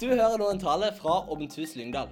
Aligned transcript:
Du 0.00 0.06
hører 0.08 0.38
nå 0.40 0.46
en 0.48 0.60
tale 0.60 0.86
fra 0.96 1.18
Åpent 1.28 1.52
Hus 1.60 1.74
Lyngdal. 1.76 2.08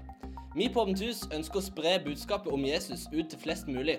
Vi 0.53 0.67
på 0.69 0.83
Åpent 0.83 1.01
Hus 1.01 1.23
ønsker 1.33 1.57
å 1.57 1.65
spre 1.65 1.95
budskapet 2.05 2.53
om 2.53 2.67
Jesus 2.69 3.07
ut 3.15 3.31
til 3.33 3.41
flest 3.41 3.65
mulig. 3.65 3.95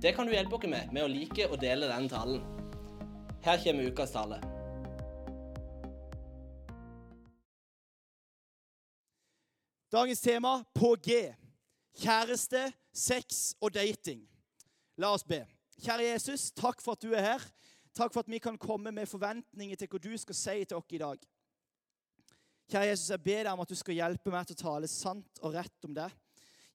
Det 0.00 0.14
kan 0.16 0.24
du 0.24 0.32
hjelpe 0.32 0.56
oss 0.56 0.64
med 0.64 0.94
med 0.96 1.04
å 1.04 1.10
like 1.12 1.44
og 1.50 1.58
dele 1.60 1.90
denne 1.90 2.08
talen. 2.08 2.40
Her 3.44 3.60
kommer 3.60 3.90
ukas 3.90 4.14
tale. 4.14 4.38
Dagens 9.92 10.24
tema 10.24 10.54
på 10.72 10.94
G. 11.04 11.20
Kjæreste, 12.00 12.64
sex 12.96 13.52
og 13.60 13.74
dating. 13.76 14.24
La 14.96 15.12
oss 15.12 15.28
be. 15.28 15.42
Kjære 15.84 16.14
Jesus, 16.14 16.48
takk 16.56 16.80
for 16.80 16.96
at 16.96 17.04
du 17.04 17.12
er 17.12 17.28
her. 17.28 17.46
Takk 17.92 18.16
for 18.16 18.24
at 18.24 18.32
vi 18.32 18.40
kan 18.40 18.56
komme 18.56 18.88
med 18.88 19.06
forventninger 19.06 19.76
til 19.76 19.92
hva 19.92 20.00
du 20.00 20.12
skal 20.16 20.40
si 20.40 20.60
til 20.64 20.80
oss 20.80 20.96
i 20.96 21.04
dag. 21.04 21.20
Kjære 22.64 22.88
Jesus, 22.88 23.10
jeg 23.12 23.20
ber 23.20 23.42
deg 23.44 23.52
om 23.52 23.60
at 23.60 23.68
du 23.68 23.76
skal 23.76 23.98
hjelpe 23.98 24.32
meg 24.32 24.46
til 24.48 24.56
å 24.56 24.62
tale 24.62 24.88
sant 24.88 25.42
og 25.44 25.52
rett 25.52 25.84
om 25.84 25.92
deg. 25.96 26.14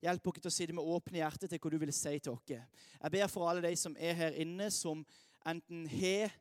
Hjelp 0.06 0.28
oss 0.30 0.38
til 0.44 0.52
å 0.52 0.54
sitte 0.54 0.76
med 0.78 0.86
åpne 0.86 1.20
hjerter 1.20 1.50
til 1.50 1.60
hva 1.60 1.72
du 1.74 1.80
vil 1.82 1.92
si 1.96 2.14
til 2.22 2.36
oss. 2.36 2.52
Jeg 2.54 3.14
ber 3.16 3.32
for 3.32 3.50
alle 3.50 3.64
de 3.66 3.74
som 3.76 3.98
er 3.98 4.14
her 4.16 4.38
inne, 4.40 4.70
som 4.72 5.02
enten 5.50 5.88
har 5.90 6.36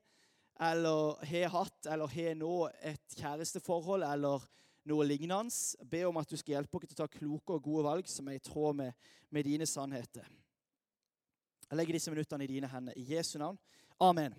eller 0.59 1.25
har 1.25 1.53
hatt 1.55 1.87
eller 1.87 2.11
har 2.13 2.37
nå 2.39 2.53
et 2.83 3.17
kjæresteforhold 3.17 4.05
eller 4.05 4.45
noe 4.91 5.07
lignende. 5.07 5.55
Jeg 5.79 5.91
ber 5.91 6.11
om 6.11 6.21
at 6.21 6.29
du 6.29 6.37
skal 6.37 6.59
hjelpe 6.59 6.79
oss 6.79 6.91
til 6.91 6.99
å 6.99 7.01
ta 7.01 7.09
kloke 7.19 7.57
og 7.57 7.65
gode 7.65 7.87
valg 7.89 8.11
som 8.11 8.29
er 8.29 8.39
i 8.39 8.45
tråd 8.45 8.77
med, 8.83 9.09
med 9.31 9.49
dine 9.49 9.67
sannheter. 9.71 10.29
Jeg 11.69 11.77
legger 11.77 11.99
disse 11.99 12.13
minuttene 12.13 12.45
i 12.45 12.53
dine 12.53 12.69
hender. 12.69 12.97
I 12.97 13.17
Jesu 13.17 13.39
navn. 13.39 13.59
Amen. 14.01 14.35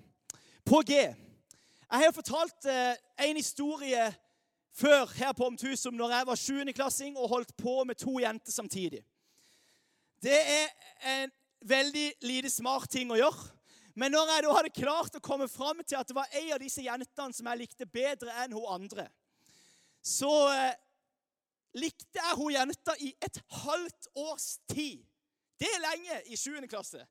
På 0.66 0.82
G. 0.86 0.96
Jeg 0.96 2.06
har 2.06 2.14
fortalt 2.14 2.66
eh, 2.70 2.96
en 3.26 3.38
historie 3.38 4.10
før 4.76 5.06
her 5.16 5.34
på 5.34 5.46
Omtusum, 5.46 5.94
når 5.94 6.16
jeg 6.16 6.28
var 6.28 6.36
7.-klassing 6.36 7.18
og 7.18 7.30
holdt 7.30 7.56
på 7.58 7.84
med 7.84 7.96
to 7.96 8.20
jenter 8.20 8.52
samtidig. 8.52 9.04
Det 10.24 10.40
er 10.40 10.68
en 11.06 11.32
veldig 11.62 12.12
lite 12.22 12.50
smart 12.50 12.90
ting 12.92 13.12
å 13.12 13.18
gjøre. 13.20 13.48
Men 14.00 14.14
når 14.16 14.32
jeg 14.32 14.44
da 14.46 14.56
hadde 14.56 14.76
klart 14.76 15.16
å 15.18 15.24
komme 15.24 15.48
fram 15.52 15.82
til 15.84 15.98
at 16.00 16.08
det 16.08 16.16
var 16.16 16.36
ei 16.38 16.52
av 16.56 16.62
disse 16.62 16.84
jentene 16.84 17.36
som 17.36 17.50
jeg 17.50 17.62
likte 17.64 17.88
bedre 17.90 18.36
enn 18.44 18.54
hun 18.56 18.68
andre, 18.72 19.10
så 20.06 20.32
eh, 20.54 20.78
likte 21.76 22.22
jeg 22.22 22.38
hun 22.40 22.54
jenta 22.54 22.96
i 23.04 23.12
et 23.20 23.40
halvt 23.66 24.12
års 24.16 24.54
tid. 24.72 25.04
Det 25.60 25.68
er 25.68 25.84
lenge 25.84 26.22
i 26.32 26.38
7. 26.40 26.62
klasse. 26.72 27.04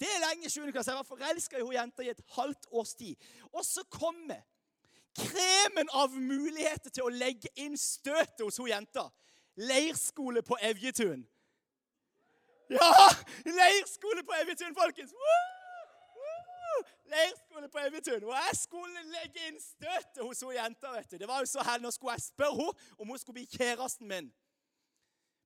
Det 0.00 0.08
er 0.08 0.22
lenge 0.22 0.48
i 0.48 0.52
7. 0.52 0.70
klasse. 0.72 0.92
Jeg 0.92 1.00
var 1.02 1.08
forelska 1.08 1.58
i 1.58 1.64
hun 1.64 1.76
jenta 1.76 2.04
i 2.04 2.12
et 2.12 2.22
halvt 2.36 2.68
års 2.70 2.94
tid. 2.96 3.28
Og 3.52 3.64
så 3.64 3.84
kommer 3.92 4.40
kremen 5.16 5.88
av 5.92 6.14
muligheter 6.14 6.92
til 6.92 7.06
å 7.06 7.12
legge 7.12 7.50
inn 7.60 7.76
støtet 7.80 8.44
hos 8.44 8.60
hun 8.60 8.70
jenta. 8.70 9.08
Leirskole 9.56 10.42
på 10.44 10.58
Evjetun. 10.60 11.24
Ja! 12.70 12.92
Leirskole 13.58 14.24
på 14.26 14.34
Evjetun, 14.42 14.74
folkens! 14.76 15.12
Woo! 15.12 15.42
Woo! 16.20 16.80
Leirskole 17.12 17.68
på 17.72 17.82
Evjetun. 17.86 18.24
Og 18.24 18.34
jeg 18.34 18.58
skulle 18.60 19.04
legge 19.14 19.48
inn 19.48 19.60
støtet 19.62 20.22
hos 20.22 20.42
hun 20.44 20.56
jenta. 20.56 20.92
vet 20.96 21.10
du. 21.10 21.18
Det 21.22 21.28
var 21.30 21.44
jo 21.44 21.50
så 21.50 21.64
her, 21.64 21.80
Nå 21.80 21.92
skulle 21.94 22.18
jeg 22.18 22.28
spørre 22.28 22.58
henne 22.58 22.98
om 22.98 23.14
hun 23.14 23.22
skulle 23.22 23.40
bli 23.40 23.48
kjæresten 23.56 24.08
min. 24.10 24.32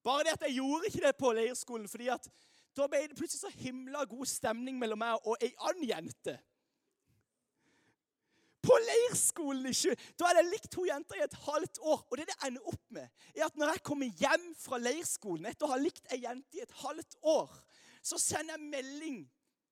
Bare 0.05 0.25
det 0.25 0.39
at 0.39 0.47
jeg 0.49 0.57
gjorde 0.57 0.89
ikke 0.89 1.07
det 1.07 1.17
på 1.19 1.33
leirskolen, 1.37 1.89
fordi 1.89 2.09
at 2.09 2.29
da 2.77 2.87
ble 2.89 3.03
det 3.11 3.19
plutselig 3.19 3.43
så 3.43 3.51
himla 3.53 4.07
god 4.09 4.27
stemning 4.27 4.79
mellom 4.81 5.03
meg 5.03 5.27
og 5.29 5.37
ei 5.45 5.51
annen 5.59 5.85
jente. 5.91 6.39
På 8.63 8.77
leirskolen 8.85 9.71
ikke. 9.71 9.95
Da 10.19 10.29
hadde 10.29 10.43
jeg 10.43 10.51
likt 10.53 10.71
to 10.73 10.85
jenter 10.85 11.17
i 11.17 11.25
et 11.25 11.37
halvt 11.47 11.81
år. 11.81 12.01
Og 12.11 12.19
det 12.19 12.27
det 12.29 12.37
ender 12.47 12.69
opp 12.69 12.83
med, 12.93 13.09
er 13.35 13.47
at 13.47 13.57
når 13.57 13.75
jeg 13.75 13.83
kommer 13.89 14.21
hjem 14.21 14.47
fra 14.61 14.81
leirskolen 14.81 15.49
etter 15.49 15.67
å 15.67 15.73
ha 15.73 15.81
likt 15.81 16.13
ei 16.13 16.21
jente 16.27 16.59
i 16.59 16.65
et 16.65 16.75
halvt 16.83 17.17
år, 17.23 17.55
så 18.03 18.21
sender 18.21 18.57
jeg 18.57 18.73
melding 18.75 19.23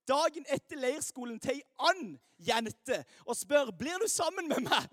dagen 0.08 0.48
etter 0.48 0.80
leirskolen 0.80 1.40
til 1.40 1.58
ei 1.58 1.62
annen 1.90 2.16
jente 2.40 3.02
og 3.26 3.36
spør 3.36 3.72
blir 3.76 4.00
du 4.00 4.08
sammen 4.08 4.48
med 4.48 4.64
meg. 4.64 4.88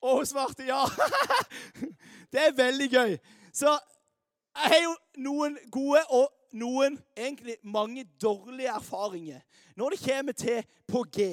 Og 0.00 0.20
hun 0.20 0.28
svarte 0.28 0.64
ja. 0.68 0.80
Det 2.32 2.40
er 2.40 2.56
veldig 2.56 2.88
gøy. 2.92 3.16
Så 3.52 3.72
jeg 4.56 4.72
har 4.72 4.82
jo 4.84 4.94
noen 5.20 5.58
gode 5.72 6.02
og 6.08 6.28
noen 6.52 6.98
egentlig 7.16 7.56
mange 7.62 8.04
dårlige 8.22 8.72
erfaringer 8.74 9.40
når 9.76 9.94
det 9.94 10.04
kommer 10.04 10.32
til 10.32 10.62
på 10.88 11.04
G. 11.12 11.30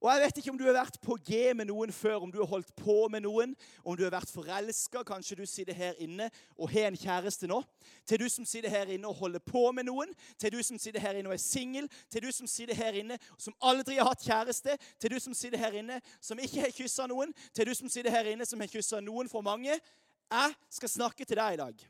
Og 0.00 0.08
Jeg 0.12 0.20
vet 0.20 0.38
ikke 0.40 0.50
om 0.50 0.58
du 0.58 0.64
har 0.64 0.78
vært 0.78 0.96
på 1.04 1.14
G 1.20 1.50
med 1.52 1.66
noen 1.68 1.90
før, 1.92 2.22
om 2.24 2.30
du 2.32 2.38
har 2.40 2.48
holdt 2.48 2.70
på 2.76 2.94
med 3.12 3.20
noen, 3.20 3.50
om 3.84 3.96
du 3.96 4.06
har 4.06 4.14
vært 4.14 4.32
forelska. 4.32 5.02
Kanskje 5.04 5.36
du 5.36 5.42
sitter 5.44 5.76
her 5.76 5.98
inne 6.00 6.30
og 6.56 6.72
har 6.72 6.88
en 6.88 6.96
kjæreste 6.96 7.50
nå. 7.50 7.58
Til 8.08 8.22
du 8.22 8.28
som 8.32 8.48
sitter 8.48 8.72
her 8.72 8.88
inne 8.88 9.08
og 9.08 9.18
holder 9.20 9.44
på 9.44 9.66
med 9.76 9.90
noen. 9.90 10.14
Til 10.40 10.56
du 10.56 10.62
som 10.64 10.80
sitter 10.80 11.04
her 11.04 11.20
inne 11.20 11.28
og 11.28 11.36
er 11.36 11.44
singel. 11.44 11.90
Til 12.08 12.24
du 12.24 12.32
som 12.32 12.48
sitter 12.48 12.80
her 12.80 12.96
inne 13.02 13.20
som 13.36 13.54
aldri 13.60 14.00
har 14.00 14.08
hatt 14.08 14.24
kjæreste. 14.24 14.78
Til 14.96 15.12
du 15.12 15.20
som 15.20 15.36
sitter 15.36 15.60
her 15.60 15.76
inne 15.82 16.00
som 16.16 16.40
ikke 16.40 16.64
har 16.64 16.76
kyssa 16.80 17.04
noen. 17.12 17.36
Til 17.52 17.68
du 17.68 17.76
som 17.76 17.92
sitter 17.92 18.16
her 18.16 18.32
inne 18.32 18.48
som 18.48 18.64
har 18.64 18.72
kyssa 18.72 19.04
noen 19.04 19.28
for 19.28 19.44
mange. 19.44 19.76
Jeg 20.30 20.60
skal 20.72 20.96
snakke 20.96 21.28
til 21.28 21.36
deg 21.36 21.58
i 21.58 21.60
dag. 21.60 21.88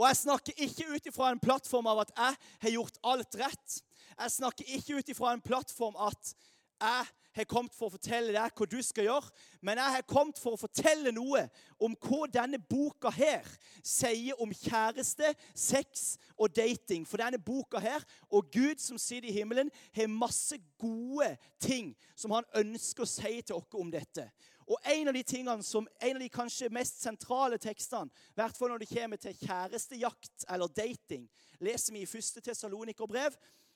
Og 0.00 0.06
jeg 0.08 0.16
snakker 0.16 0.62
ikke 0.64 0.86
ut 0.94 1.08
ifra 1.10 1.28
en 1.28 1.42
plattform 1.42 1.88
av 1.92 2.06
at 2.06 2.12
jeg 2.16 2.36
har 2.62 2.72
gjort 2.72 3.00
alt 3.04 3.34
rett. 3.36 3.80
Jeg 4.16 4.32
snakker 4.32 4.76
ikke 4.78 4.96
ut 4.96 5.10
ifra 5.12 5.34
en 5.36 5.42
plattform 5.44 5.98
at 6.00 6.32
jeg 6.80 7.08
har 7.36 7.46
kommet 7.48 7.74
for 7.76 7.90
å 7.90 7.92
fortelle 7.92 8.32
deg 8.32 8.54
hva 8.56 8.66
du 8.72 8.78
skal 8.82 9.04
gjøre, 9.04 9.28
men 9.60 9.78
jeg 9.78 9.94
har 9.94 10.06
kommet 10.08 10.40
for 10.40 10.56
å 10.56 10.60
fortelle 10.60 11.12
noe 11.12 11.42
om 11.76 11.92
hva 12.00 12.24
denne 12.32 12.56
boka 12.58 13.12
her 13.12 13.44
sier 13.84 14.40
om 14.40 14.54
kjæreste, 14.56 15.34
sex 15.52 16.14
og 16.40 16.56
dating. 16.56 17.04
For 17.04 17.20
denne 17.20 17.38
boka 17.38 17.82
her, 17.84 18.00
og 18.32 18.48
Gud 18.56 18.80
som 18.80 18.98
sitter 18.98 19.28
i 19.28 19.36
himmelen, 19.36 19.68
har 19.92 20.08
masse 20.08 20.56
gode 20.80 21.34
ting 21.60 21.92
som 22.16 22.32
han 22.34 22.48
ønsker 22.64 23.04
å 23.04 23.12
si 23.12 23.36
til 23.44 23.60
oss 23.60 23.76
om 23.76 23.92
dette. 23.92 24.30
Og 24.70 24.78
en 24.86 25.10
av 25.10 25.16
de 25.16 25.22
tingene 25.26 25.66
som, 25.66 25.88
en 25.98 26.16
av 26.16 26.22
de 26.22 26.28
kanskje 26.30 26.70
mest 26.70 27.00
sentrale 27.02 27.58
tekstene, 27.58 28.10
i 28.30 28.38
hvert 28.38 28.56
fall 28.56 28.70
når 28.70 28.84
det 28.84 28.92
kommer 28.92 29.18
til 29.18 29.34
kjærestejakt 29.40 30.46
eller 30.54 30.70
dating, 30.70 31.26
leser 31.58 31.96
vi 31.96 32.04
i 32.04 32.08
1. 32.08 32.44
Tessalonikerbrev 32.44 33.34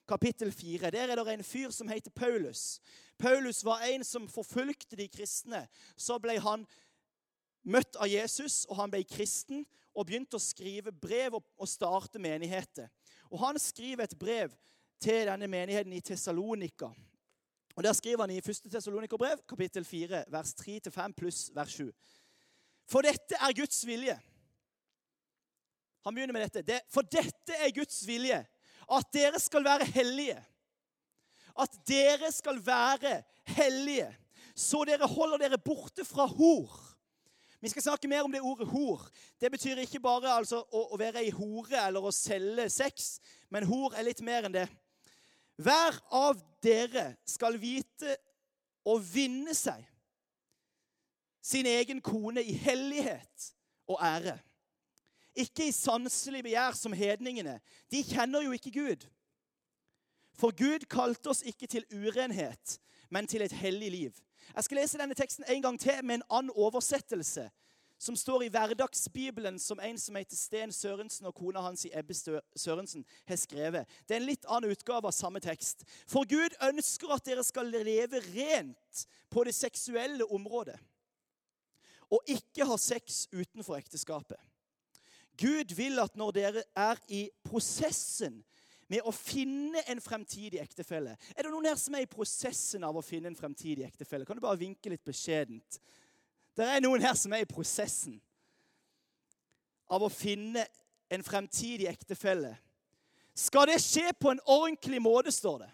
kapittel 0.09 0.53
4. 0.53 0.91
Der 0.95 1.11
er 1.11 1.19
det 1.19 1.35
en 1.35 1.45
fyr 1.45 1.71
som 1.75 1.89
heter 1.91 2.15
Paulus. 2.15 2.81
Paulus 3.19 3.65
var 3.65 3.83
en 3.89 4.05
som 4.05 4.29
forfulgte 4.29 4.97
de 4.97 5.09
kristne. 5.09 5.65
Så 5.97 6.19
ble 6.23 6.39
han 6.45 6.67
møtt 7.65 7.97
av 7.97 8.09
Jesus, 8.09 8.65
og 8.69 8.79
han 8.79 8.93
ble 8.93 9.03
kristen 9.09 9.65
og 9.95 10.07
begynte 10.07 10.39
å 10.39 10.43
skrive 10.43 10.93
brev 10.93 11.39
og 11.39 11.69
starte 11.71 12.21
menigheter. 12.23 12.91
Og 13.31 13.41
Han 13.41 13.59
skriver 13.59 14.05
et 14.05 14.19
brev 14.19 14.53
til 15.03 15.27
denne 15.27 15.49
menigheten 15.51 15.93
i 15.93 16.01
Tessalonika. 16.01 16.93
Og 17.75 17.85
Der 17.85 17.93
skriver 17.93 18.23
han 18.23 18.31
i 18.31 18.39
1. 18.39 18.45
Tessalonikerbrev, 18.71 19.39
kapittel 19.49 19.85
4, 19.85 20.25
vers 20.29 20.55
3-5 20.61 21.13
pluss 21.17 21.51
vers 21.55 21.73
7. 21.73 21.93
For 22.87 23.03
dette 23.03 23.35
er 23.41 23.57
Guds 23.57 23.87
vilje. 23.87 24.15
Han 26.05 26.15
begynner 26.15 26.37
med 26.37 26.49
dette. 26.49 26.81
For 26.93 27.03
dette 27.03 27.57
er 27.59 27.73
Guds 27.75 28.07
vilje 28.07 28.45
at 28.93 29.13
dere 29.17 29.41
skal 29.41 29.65
være 29.65 29.89
hellige. 29.89 30.37
At 31.61 31.77
dere 31.89 32.33
skal 32.33 32.59
være 32.67 33.23
hellige, 33.57 34.09
så 34.57 34.85
dere 34.85 35.09
holder 35.09 35.39
dere 35.39 35.59
borte 35.59 36.05
fra 36.05 36.27
hor. 36.27 36.73
Vi 37.61 37.71
skal 37.73 37.83
snakke 37.83 38.09
mer 38.09 38.27
om 38.27 38.33
det 38.33 38.43
ordet 38.45 38.67
hor. 38.69 39.09
Det 39.41 39.51
betyr 39.51 39.79
ikke 39.81 40.03
bare 40.03 40.35
altså, 40.35 40.61
å, 40.69 40.83
å, 40.93 40.99
være 41.01 41.23
ei 41.23 41.31
hore 41.33 41.79
eller 41.87 42.05
å 42.05 42.13
selge 42.13 42.67
sex, 42.69 43.15
men 43.49 43.65
hor 43.65 43.95
er 43.97 44.05
litt 44.05 44.21
mer 44.21 44.45
enn 44.45 44.53
det. 44.53 44.67
Hver 45.57 45.99
av 46.11 46.41
dere 46.65 47.15
skal 47.29 47.59
vite 47.61 48.17
å 48.85 48.97
vinne 48.99 49.55
seg 49.55 49.85
sin 51.45 51.67
egen 51.69 52.01
kone 52.03 52.43
i 52.43 52.55
hellighet 52.57 53.51
og 53.91 54.01
ære. 54.01 54.39
Ikke 55.35 55.67
i 55.69 55.75
sanselig 55.75 56.43
begjær 56.47 56.77
som 56.79 56.95
hedningene. 56.97 57.59
De 57.91 58.01
kjenner 58.07 58.47
jo 58.47 58.55
ikke 58.57 58.73
Gud. 58.75 59.05
For 60.39 60.55
Gud 60.57 60.87
kalte 60.91 61.31
oss 61.31 61.43
ikke 61.47 61.69
til 61.71 61.85
urenhet, 61.93 62.79
men 63.11 63.27
til 63.31 63.45
et 63.45 63.53
hellig 63.55 63.91
liv. 63.91 64.23
Jeg 64.55 64.65
skal 64.67 64.81
lese 64.81 64.99
denne 64.99 65.17
teksten 65.19 65.47
en 65.49 65.63
gang 65.63 65.79
til 65.81 66.01
med 66.03 66.21
en 66.21 66.27
annen 66.31 66.55
oversettelse, 66.57 67.49
som 68.05 68.17
står 68.17 68.45
i 68.45 68.51
Hverdagsbibelen, 68.53 69.59
som 69.59 69.81
en 69.81 69.99
som 69.99 70.17
heter 70.19 70.37
Sten 70.37 70.73
Sørensen 70.73 71.29
og 71.29 71.35
kona 71.39 71.63
hans 71.65 71.87
i 71.89 71.93
Ebbe 71.97 72.15
Sørensen 72.15 73.05
har 73.29 73.41
skrevet. 73.41 73.89
Det 74.05 74.17
er 74.17 74.21
en 74.21 74.29
litt 74.29 74.45
annen 74.45 74.75
utgave 74.75 75.09
av 75.09 75.17
samme 75.17 75.41
tekst. 75.41 75.87
For 76.11 76.29
Gud 76.29 76.57
ønsker 76.69 77.15
at 77.15 77.25
dere 77.25 77.45
skal 77.47 77.73
leve 77.73 78.21
rent 78.35 79.07
på 79.33 79.45
det 79.49 79.55
seksuelle 79.57 80.27
området, 80.29 80.77
og 82.13 82.29
ikke 82.31 82.69
ha 82.69 82.77
sex 82.79 83.25
utenfor 83.33 83.79
ekteskapet. 83.81 84.39
Gud 85.41 85.73
vil 85.75 85.99
at 85.99 86.15
når 86.21 86.37
dere 86.37 86.67
er 86.79 87.01
i 87.09 87.25
prosessen 87.49 88.43
med 88.93 89.03
å 89.09 89.13
finne 89.17 89.81
en 89.89 90.01
fremtidig 90.05 90.61
ektefelle. 90.63 91.17
Er 91.35 91.47
det 91.47 91.51
noen 91.51 91.67
her 91.71 91.81
som 91.81 91.97
er 91.97 92.05
i 92.05 92.11
prosessen 92.11 92.85
av 92.87 93.01
å 93.01 93.03
finne 93.03 93.33
en 93.33 93.39
fremtidig 93.39 93.87
ektefelle? 93.89 94.29
Kan 94.29 94.37
du 94.39 94.45
bare 94.45 94.61
vinke 94.61 94.93
litt 94.93 95.03
beskjedent? 95.09 95.81
Det 96.55 96.67
er 96.67 96.83
noen 96.85 97.03
her 97.03 97.17
som 97.19 97.33
er 97.35 97.43
i 97.43 97.51
prosessen 97.51 98.21
av 99.91 100.05
å 100.07 100.13
finne 100.13 100.65
en 101.13 101.25
fremtidig 101.27 101.89
ektefelle. 101.91 102.55
Skal 103.35 103.69
det 103.73 103.81
skje 103.83 104.13
på 104.19 104.31
en 104.31 104.43
ordentlig 104.47 105.01
måte, 105.03 105.33
står 105.35 105.65
det. 105.65 105.73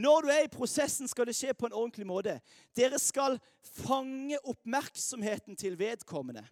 Når 0.00 0.22
du 0.22 0.30
er 0.32 0.44
i 0.46 0.50
prosessen, 0.52 1.08
skal 1.10 1.26
det 1.26 1.36
skje 1.38 1.54
på 1.54 1.68
en 1.68 1.76
ordentlig 1.76 2.06
måte. 2.06 2.36
Dere 2.78 2.98
skal 3.02 3.38
fange 3.62 4.38
oppmerksomheten 4.48 5.58
til 5.58 5.78
vedkommende 5.78 6.44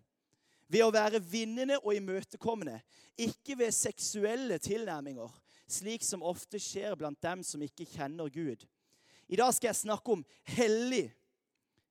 ved 0.69 0.85
å 0.85 0.93
være 0.93 1.23
vinnende 1.25 1.79
og 1.81 1.95
imøtekommende, 1.97 2.77
ikke 3.17 3.57
ved 3.57 3.73
seksuelle 3.73 4.59
tilnærminger, 4.61 5.31
slik 5.65 6.05
som 6.05 6.25
ofte 6.27 6.61
skjer 6.61 6.93
blant 6.99 7.21
dem 7.25 7.41
som 7.47 7.63
ikke 7.65 7.87
kjenner 7.89 8.29
Gud. 8.29 8.67
I 9.29 9.39
dag 9.41 9.55
skal 9.57 9.71
jeg 9.71 9.81
snakke 9.81 10.13
om 10.13 10.25
hellig 10.59 11.07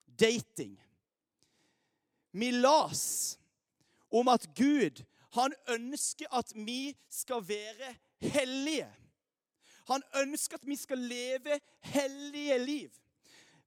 dating. 0.05 0.77
Vi 2.31 2.51
las 2.51 3.37
om 4.11 4.27
at 4.31 4.47
Gud 4.55 5.03
han 5.37 5.53
ønsker 5.69 6.29
at 6.33 6.53
vi 6.55 6.95
skal 7.09 7.43
være 7.47 7.93
hellige. 8.33 8.87
Han 9.87 10.03
ønsker 10.23 10.59
at 10.59 10.67
vi 10.67 10.75
skal 10.75 10.99
leve 10.99 11.59
hellige 11.93 12.57
liv. 12.59 12.89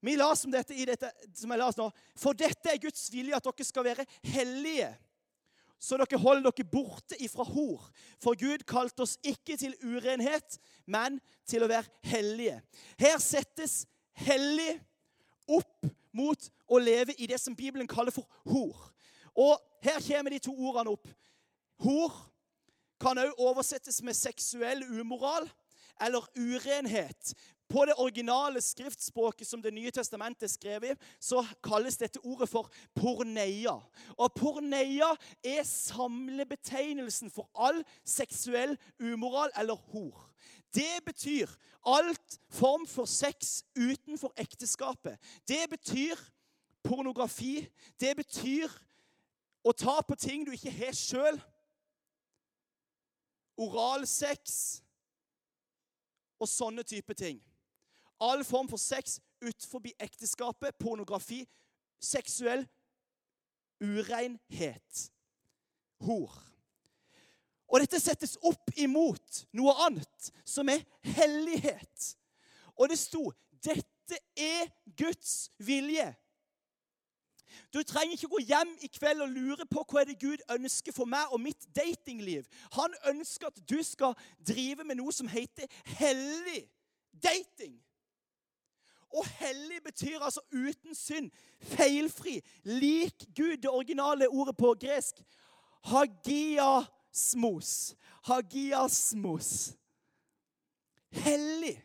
Vi 0.00 0.16
las 0.16 0.44
om 0.44 0.52
dette 0.52 0.74
i 0.74 0.86
dette 0.88 1.10
som 1.36 1.52
jeg 1.52 1.60
las 1.60 1.78
nå. 1.78 1.90
For 2.16 2.36
dette 2.36 2.72
er 2.72 2.80
Guds 2.80 3.08
vilje, 3.12 3.36
at 3.36 3.44
dere 3.44 3.66
skal 3.68 3.84
være 3.84 4.06
hellige. 4.32 4.90
Så 5.80 5.96
dere 6.00 6.20
holder 6.20 6.50
dere 6.50 6.68
borte 6.68 7.16
ifra 7.24 7.44
hor. 7.48 7.86
For 8.20 8.36
Gud 8.36 8.64
kalte 8.68 9.04
oss 9.04 9.16
ikke 9.24 9.56
til 9.60 9.76
urenhet, 9.84 10.58
men 10.84 11.20
til 11.48 11.64
å 11.64 11.70
være 11.70 11.88
hellige. 12.12 12.60
Her 13.00 13.16
settes 13.20 13.84
hellig 14.26 14.74
opp 15.48 15.88
mot 16.12 16.50
å 16.68 16.78
leve 16.78 17.14
i 17.18 17.28
det 17.30 17.38
som 17.40 17.56
Bibelen 17.56 17.88
kaller 17.90 18.14
for 18.14 18.28
hor. 18.48 18.76
Og 19.36 19.56
her 19.84 20.00
kommer 20.04 20.34
de 20.34 20.40
to 20.42 20.54
ordene 20.54 20.92
opp. 20.94 21.08
Hor 21.84 22.16
kan 23.00 23.18
også 23.18 23.46
oversettes 23.48 24.02
med 24.02 24.16
seksuell 24.18 24.82
umoral 25.00 25.48
eller 26.00 26.26
urenhet. 26.36 27.34
På 27.70 27.84
det 27.86 27.94
originale 28.02 28.60
skriftspråket 28.60 29.46
som 29.46 29.62
Det 29.62 29.70
nye 29.74 29.90
testamentet 29.94 30.48
er 30.48 30.52
skrevet 30.52 30.90
i, 30.90 31.10
så 31.20 31.44
kalles 31.62 31.96
dette 32.00 32.20
ordet 32.26 32.48
for 32.50 32.70
porneia. 32.98 33.76
Og 34.18 34.32
porneia 34.34 35.12
er 35.44 35.62
samlebetegnelsen 35.62 37.30
for 37.30 37.46
all 37.54 37.84
seksuell 38.04 38.74
umoral 38.98 39.54
eller 39.56 39.78
hor. 39.92 40.26
Det 40.74 41.04
betyr 41.06 41.46
alt 41.86 42.38
form 42.50 42.86
for 42.86 43.04
sex 43.04 43.64
utenfor 43.78 44.32
ekteskapet. 44.36 45.18
Det 45.48 45.70
betyr 45.70 46.18
pornografi. 46.82 47.68
Det 48.00 48.16
betyr 48.16 48.70
å 49.64 49.72
ta 49.72 50.00
på 50.00 50.16
ting 50.18 50.46
du 50.46 50.52
ikke 50.54 50.72
har 50.74 50.96
sjøl. 50.96 51.40
Oralsex 53.60 54.80
og 56.40 56.48
sånne 56.48 56.82
type 56.82 57.14
ting. 57.14 57.40
All 58.20 58.44
form 58.44 58.68
for 58.68 58.76
sex 58.76 59.20
utenfor 59.40 59.82
ekteskapet, 60.00 60.76
pornografi, 60.78 61.48
seksuell 62.00 62.66
urenhet. 63.80 65.10
Hor. 66.00 66.32
Og 67.68 67.80
dette 67.80 68.00
settes 68.02 68.34
opp 68.42 68.72
imot 68.80 69.44
noe 69.56 69.74
annet, 69.86 70.30
som 70.44 70.68
er 70.72 70.82
hellighet. 71.06 72.16
Og 72.76 72.88
det 72.88 72.98
sto 72.98 73.30
'Dette 73.62 74.18
er 74.36 74.70
Guds 74.96 75.50
vilje'. 75.58 76.14
Du 77.74 77.82
trenger 77.82 78.12
ikke 78.12 78.28
gå 78.28 78.38
hjem 78.38 78.72
i 78.82 78.86
kveld 78.86 79.20
og 79.22 79.28
lure 79.28 79.66
på 79.66 79.84
hva 79.84 80.00
er 80.00 80.08
det 80.10 80.20
Gud 80.20 80.42
ønsker 80.50 80.92
for 80.92 81.04
meg 81.04 81.30
og 81.30 81.40
mitt 81.40 81.66
datingliv. 81.76 82.46
Han 82.72 82.94
ønsker 83.06 83.46
at 83.46 83.60
du 83.70 83.82
skal 83.82 84.14
drive 84.48 84.84
med 84.84 84.98
noe 84.98 85.12
som 85.12 85.28
heter 85.28 85.66
hellig 85.84 86.64
dating. 87.22 87.78
Og 89.14 89.26
hellig 89.26 89.82
betyr 89.84 90.20
altså 90.20 90.40
uten 90.52 90.94
synd, 90.94 91.30
feilfri, 91.60 92.40
lik 92.64 93.24
Gud. 93.36 93.56
Det 93.56 93.70
originale 93.70 94.28
ordet 94.28 94.56
på 94.56 94.74
gresk. 94.80 95.22
Hagiasmos. 95.84 97.70
Hagiasmos. 98.22 99.76
Hellig. 101.10 101.84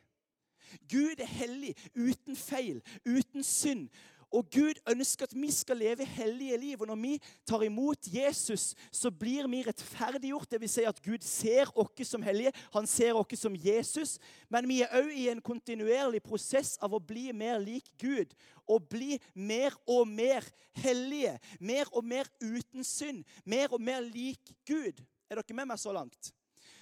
Gud 0.92 1.16
er 1.20 1.26
hellig, 1.26 1.76
uten 1.96 2.36
feil, 2.36 2.82
uten 3.06 3.44
synd. 3.44 3.90
Og 4.34 4.48
Gud 4.52 4.80
ønsker 4.90 5.28
at 5.28 5.36
vi 5.36 5.50
skal 5.54 5.78
leve 5.80 6.06
hellige 6.06 6.58
liv. 6.58 6.82
Og 6.82 6.88
når 6.88 7.00
vi 7.02 7.14
tar 7.48 7.64
imot 7.66 8.08
Jesus, 8.12 8.74
så 8.92 9.12
blir 9.12 9.48
vi 9.52 9.62
rettferdiggjort. 9.68 10.50
Det 10.52 10.62
vil 10.62 10.72
si 10.72 10.86
at 10.88 11.02
Gud 11.04 11.24
ser 11.26 11.72
oss 11.78 12.08
som 12.10 12.24
hellige. 12.26 12.54
Han 12.74 12.88
ser 12.88 13.18
oss 13.20 13.40
som 13.40 13.56
Jesus. 13.56 14.18
Men 14.50 14.68
vi 14.70 14.82
er 14.86 14.96
òg 14.98 15.12
i 15.14 15.28
en 15.32 15.44
kontinuerlig 15.44 16.24
prosess 16.26 16.76
av 16.84 16.96
å 16.96 17.02
bli 17.02 17.32
mer 17.34 17.60
lik 17.64 17.92
Gud. 18.02 18.34
Og 18.68 18.88
bli 18.90 19.20
mer 19.34 19.76
og 19.86 20.08
mer 20.10 20.46
hellige. 20.82 21.38
Mer 21.60 21.92
og 21.94 22.06
mer 22.06 22.30
uten 22.42 22.84
synd. 22.84 23.24
Mer 23.46 23.74
og 23.74 23.82
mer 23.82 24.02
lik 24.02 24.56
Gud. 24.68 25.00
Er 25.30 25.42
dere 25.42 25.58
med 25.58 25.72
meg 25.72 25.82
så 25.82 25.94
langt? 25.96 26.34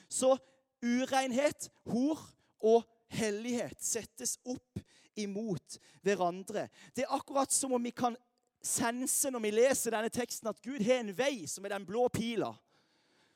Så 0.09 0.35
urenhet, 0.83 1.69
hor 1.89 2.19
og 2.63 2.83
hellighet 3.13 3.79
settes 3.83 4.37
opp 4.43 4.81
imot 5.19 5.77
hverandre. 6.03 6.67
Det 6.95 7.05
er 7.05 7.15
akkurat 7.15 7.51
som 7.51 7.73
om 7.75 7.83
vi 7.83 7.93
kan 7.95 8.17
sense 8.63 9.31
når 9.31 9.43
vi 9.43 9.51
leser 9.53 9.93
denne 9.93 10.11
teksten, 10.13 10.49
at 10.49 10.61
Gud 10.63 10.83
har 10.85 11.01
en 11.01 11.13
vei 11.15 11.45
som 11.49 11.65
er 11.65 11.75
den 11.75 11.87
blå 11.87 12.07
pila. 12.13 12.53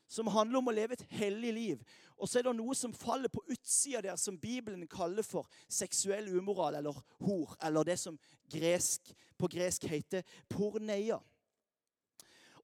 Som 0.08 0.30
handler 0.32 0.62
om 0.62 0.70
å 0.70 0.72
leve 0.72 0.96
et 0.96 1.08
hellig 1.18 1.50
liv. 1.52 1.80
Og 2.16 2.26
så 2.26 2.40
er 2.40 2.48
det 2.48 2.54
noe 2.56 2.74
som 2.74 2.94
faller 2.96 3.30
på 3.30 3.44
utsida 3.52 4.00
der, 4.08 4.16
som 4.16 4.38
Bibelen 4.40 4.88
kaller 4.90 5.26
for 5.26 5.46
seksuell 5.68 6.30
umoral 6.32 6.78
eller 6.80 6.96
hor. 7.20 7.52
Eller 7.62 7.86
det 7.86 7.98
som 8.00 8.16
gresk, 8.50 9.12
på 9.38 9.50
gresk 9.52 9.84
heter 9.86 10.24
porneia. 10.50 11.20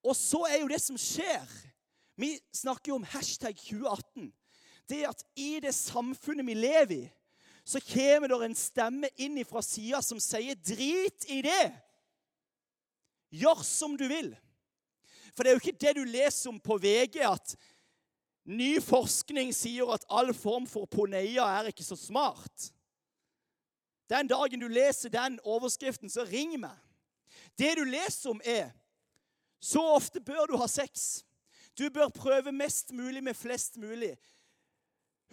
Og 0.05 0.17
så 0.17 0.43
er 0.49 0.63
jo 0.63 0.73
det 0.73 0.81
som 0.85 0.99
skjer 1.01 1.45
Vi 2.15 2.37
snakker 2.55 2.93
jo 2.93 2.97
om 3.01 3.07
hashtag 3.11 3.57
2018. 3.59 4.29
Det 4.87 5.01
at 5.09 5.25
i 5.35 5.59
det 5.59 5.73
samfunnet 5.75 6.47
vi 6.47 6.55
lever 6.55 6.93
i, 6.95 7.09
så 7.65 7.81
kommer 7.81 8.29
det 8.29 8.41
en 8.45 8.57
stemme 8.59 9.09
inn 9.17 9.41
fra 9.49 9.63
sida 9.65 10.03
som 10.03 10.21
sier 10.21 10.55
'drit 10.55 11.25
i 11.29 11.41
det'. 11.43 11.73
Gjør 13.33 13.63
som 13.65 13.97
du 13.97 14.09
vil. 14.09 14.37
For 15.35 15.43
det 15.43 15.51
er 15.51 15.55
jo 15.57 15.63
ikke 15.65 15.81
det 15.81 15.97
du 15.97 16.05
leser 16.05 16.51
om 16.51 16.61
på 16.61 16.77
VG, 16.79 17.25
at 17.27 17.57
ny 18.45 18.81
forskning 18.81 19.51
sier 19.55 19.91
at 19.91 20.05
all 20.11 20.35
form 20.35 20.67
for 20.67 20.87
poneia 20.87 21.47
er 21.59 21.73
ikke 21.73 21.85
så 21.85 21.97
smart. 21.97 22.71
Den 24.11 24.29
dagen 24.29 24.61
du 24.61 24.69
leser 24.69 25.09
den 25.09 25.41
overskriften, 25.43 26.11
så 26.11 26.25
ring 26.29 26.61
meg. 26.61 26.77
Det 27.59 27.73
du 27.79 27.85
leser 27.85 28.31
om, 28.31 28.41
er 28.45 28.71
så 29.65 29.81
ofte 29.95 30.21
bør 30.21 30.47
du 30.47 30.57
ha 30.61 30.69
sex. 30.69 31.25
Du 31.79 31.89
bør 31.91 32.13
prøve 32.13 32.53
mest 32.53 32.93
mulig 32.93 33.23
med 33.25 33.35
flest 33.35 33.77
mulig. 33.81 34.13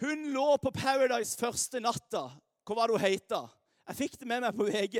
Hun 0.02 0.32
lå 0.32 0.56
på 0.56 0.70
Paradise 0.74 1.38
første 1.38 1.78
natta. 1.78 2.24
Hva 2.66 2.74
var 2.74 2.90
det 2.90 2.96
hun 2.96 3.04
heita? 3.04 3.44
Jeg 3.86 3.98
fikk 4.00 4.16
det 4.18 4.26
med 4.26 4.40
meg 4.42 4.56
på 4.56 4.64
VG. 4.66 4.96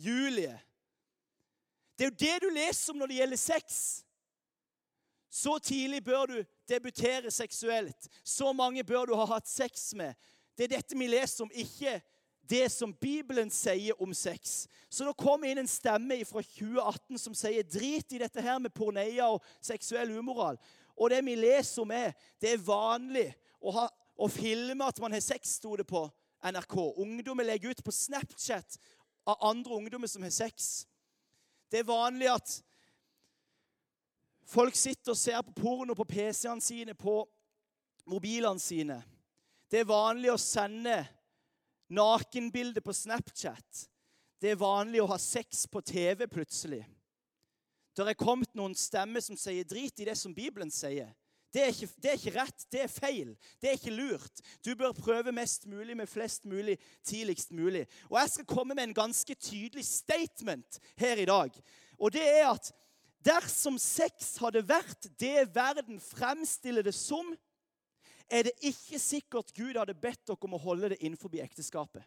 Julie. 0.00 0.54
Det 1.98 2.06
er 2.06 2.08
jo 2.08 2.20
det 2.22 2.36
du 2.40 2.46
leser 2.54 2.94
om 2.94 3.02
når 3.02 3.10
det 3.10 3.18
gjelder 3.18 3.40
sex. 3.42 3.74
Så 5.28 5.58
tidlig 5.60 6.00
bør 6.04 6.32
du 6.32 6.38
debutere 6.68 7.28
seksuelt. 7.30 8.08
Så 8.24 8.54
mange 8.56 8.86
bør 8.88 9.10
du 9.10 9.12
ha 9.20 9.26
hatt 9.34 9.52
sex 9.52 9.90
med. 9.92 10.16
Det 10.56 10.64
er 10.64 10.78
dette 10.78 10.96
vi 10.96 11.10
leser 11.10 11.44
om, 11.44 11.52
ikke 11.52 11.98
det 12.48 12.70
som 12.72 12.96
Bibelen 12.96 13.52
sier 13.52 14.00
om 14.00 14.16
sex. 14.16 14.64
Så 14.88 15.04
nå 15.04 15.12
kommer 15.12 15.52
inn 15.52 15.60
en 15.60 15.68
stemme 15.68 16.22
fra 16.24 16.40
2018 16.40 17.20
som 17.20 17.36
sier 17.36 17.68
drit 17.68 18.16
i 18.16 18.24
dette 18.24 18.48
her 18.48 18.56
med 18.64 18.72
porneia 18.72 19.28
og 19.28 19.44
seksuell 19.60 20.16
umoral. 20.16 20.56
Og 20.96 21.12
det 21.12 21.20
vi 21.28 21.36
leser 21.36 21.84
om, 21.84 21.92
er 21.92 22.16
det 22.40 22.56
er 22.56 22.64
vanlig 22.64 23.28
å, 23.60 23.72
ha, 23.76 23.86
og 24.16 24.32
filme 24.32 24.86
at 24.86 25.00
man 25.02 25.14
har 25.14 25.22
sex, 25.24 25.56
sto 25.60 25.76
det 25.76 25.86
på 25.88 26.04
NRK. 26.44 26.76
Ungdommer 27.02 27.46
legger 27.46 27.74
ut 27.74 27.84
på 27.84 27.92
Snapchat 27.92 28.78
av 29.28 29.36
andre 29.50 29.76
ungdommer 29.76 30.10
som 30.10 30.24
har 30.24 30.32
sex. 30.34 30.86
Det 31.70 31.82
er 31.82 31.88
vanlig 31.88 32.30
at 32.32 32.56
folk 34.50 34.76
sitter 34.76 35.14
og 35.14 35.20
ser 35.20 35.42
på 35.46 35.54
porno 35.60 35.94
på 35.94 36.08
PC-ene 36.08 36.64
sine, 36.64 36.96
på 36.98 37.22
mobilene 38.10 38.60
sine. 38.60 38.98
Det 39.70 39.82
er 39.82 39.90
vanlig 39.90 40.32
å 40.32 40.40
sende 40.40 40.96
nakenbilder 41.90 42.82
på 42.82 42.94
Snapchat. 42.96 43.86
Det 44.40 44.54
er 44.54 44.58
vanlig 44.58 45.02
å 45.02 45.10
ha 45.10 45.18
sex 45.20 45.66
på 45.70 45.82
TV 45.84 46.26
plutselig. 46.26 46.82
Det 47.94 48.06
er 48.08 48.16
kommet 48.16 48.54
noen 48.56 48.74
stemmer 48.78 49.20
som 49.20 49.36
sier 49.36 49.66
drit 49.68 50.00
i 50.00 50.06
det 50.08 50.16
som 50.16 50.34
Bibelen 50.34 50.70
sier. 50.72 51.10
Det 51.50 51.62
er, 51.62 51.72
ikke, 51.72 51.88
det 52.02 52.10
er, 52.10 52.18
ikke, 52.18 52.32
rett, 52.38 52.64
det 52.70 52.82
er 52.84 52.90
feil, 52.92 53.30
det 53.58 53.68
er 53.68 53.78
ikke 53.78 53.94
lurt. 53.94 54.42
Du 54.62 54.70
bør 54.78 54.92
prøve 54.94 55.32
mest 55.34 55.66
mulig 55.66 55.96
med 55.98 56.06
flest 56.06 56.44
mulig 56.46 56.76
tidligst 57.02 57.50
mulig. 57.50 57.86
Og 58.06 58.20
jeg 58.20 58.30
skal 58.30 58.46
komme 58.52 58.76
med 58.78 58.84
en 58.84 58.94
ganske 58.94 59.34
tydelig 59.34 59.84
statement 59.84 60.78
her 61.00 61.18
i 61.18 61.26
dag. 61.26 61.50
Og 61.98 62.12
det 62.14 62.22
er 62.22 62.52
at 62.52 62.70
dersom 63.26 63.78
sex 63.82 64.36
hadde 64.40 64.62
vært 64.68 65.10
det 65.18 65.48
verden 65.54 65.98
fremstiller 66.00 66.86
det 66.86 66.94
som, 66.94 67.34
er 68.30 68.46
det 68.46 68.54
ikke 68.62 68.98
sikkert 69.02 69.50
Gud 69.56 69.74
hadde 69.74 69.98
bedt 69.98 70.22
dere 70.30 70.46
om 70.46 70.54
å 70.54 70.62
holde 70.62 70.92
det 70.92 71.00
innenfor 71.02 71.34
ekteskapet. 71.34 72.06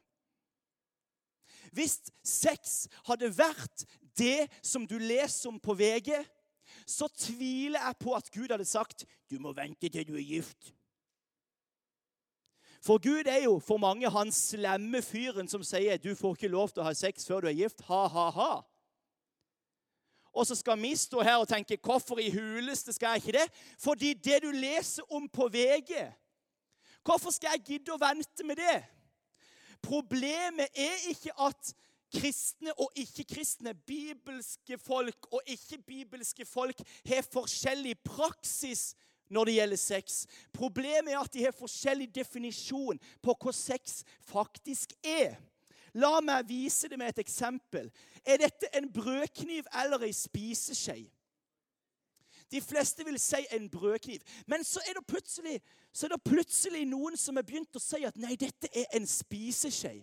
Hvis 1.75 1.99
sex 2.23 2.85
hadde 3.07 3.31
vært 3.35 3.83
det 4.17 4.47
som 4.63 4.87
du 4.87 4.95
leser 5.01 5.51
om 5.51 5.59
på 5.59 5.75
VG, 5.75 6.15
så 6.87 7.07
tviler 7.07 7.79
jeg 7.79 7.99
på 7.99 8.15
at 8.17 8.31
Gud 8.33 8.51
hadde 8.51 8.67
sagt 8.67 9.05
du 9.31 9.39
må 9.39 9.53
vente 9.57 9.89
til 9.89 10.07
du 10.07 10.15
er 10.15 10.25
gift. 10.27 10.73
For 12.83 12.99
Gud 12.99 13.29
er 13.31 13.45
jo 13.45 13.59
for 13.63 13.79
mange 13.79 14.09
han 14.11 14.31
slemme 14.35 14.99
fyren 15.01 15.47
som 15.47 15.63
sier 15.63 16.01
du 16.01 16.11
får 16.19 16.35
ikke 16.35 16.51
lov 16.51 16.73
til 16.73 16.83
å 16.83 16.89
ha 16.89 16.93
sex 16.97 17.27
før 17.27 17.45
du 17.45 17.47
er 17.47 17.55
gift. 17.55 17.85
Ha, 17.87 18.01
ha, 18.11 18.25
ha. 18.35 18.53
Og 20.33 20.47
så 20.49 20.57
skal 20.57 20.81
vi 20.81 20.91
stå 20.97 21.21
her 21.23 21.37
og 21.39 21.47
tenke 21.47 21.77
hvorfor 21.77 22.19
i 22.19 22.31
huleste 22.33 22.93
skal 22.93 23.13
jeg 23.13 23.23
ikke 23.23 23.37
det? 23.37 23.47
Fordi 23.79 24.13
det 24.13 24.41
du 24.43 24.51
leser 24.51 25.07
om 25.13 25.29
på 25.29 25.47
VG 25.53 25.95
Hvorfor 27.03 27.33
skal 27.35 27.57
jeg 27.57 27.65
gidde 27.67 27.91
å 27.91 27.99
vente 27.99 28.45
med 28.47 28.59
det? 28.59 28.77
Problemet 29.83 30.71
er 30.71 31.09
ikke 31.11 31.33
at 31.35 31.73
kristne 32.13 32.73
og 32.77 32.91
ikke-kristne, 32.99 33.73
bibelske 33.87 34.77
folk 34.77 35.27
og 35.31 35.41
ikke-bibelske 35.49 36.45
folk 36.45 36.81
har 37.07 37.25
forskjellig 37.33 37.97
praksis 38.05 38.91
når 39.33 39.45
det 39.45 39.55
gjelder 39.57 39.81
sex. 39.81 40.19
Problemet 40.53 41.13
er 41.13 41.19
at 41.19 41.33
de 41.33 41.43
har 41.43 41.55
forskjellig 41.57 42.11
definisjon 42.15 43.01
på 43.21 43.35
hva 43.41 43.55
sex 43.55 44.03
faktisk 44.29 44.93
er. 45.03 45.39
La 45.93 46.17
meg 46.25 46.47
vise 46.49 46.89
det 46.89 46.97
med 46.97 47.13
et 47.13 47.21
eksempel. 47.21 47.89
Er 48.25 48.41
dette 48.41 48.69
en 48.77 48.89
brødkniv 48.93 49.67
eller 49.83 50.07
ei 50.07 50.13
spiseskje? 50.13 51.03
De 52.53 52.61
fleste 52.61 53.05
vil 53.05 53.17
si 53.21 53.41
en 53.51 53.69
brødkniv. 53.69 54.21
Men 54.47 54.63
så 54.63 54.81
er, 54.85 54.99
så 55.93 56.05
er 56.05 56.13
det 56.13 56.23
plutselig 56.25 56.85
noen 56.85 57.17
som 57.17 57.37
har 57.37 57.45
begynt 57.45 57.77
å 57.77 57.81
si 57.81 58.03
at 58.05 58.17
nei, 58.21 58.35
dette 58.37 58.69
er 58.69 58.89
en 58.93 59.07
spiseskje. 59.09 60.01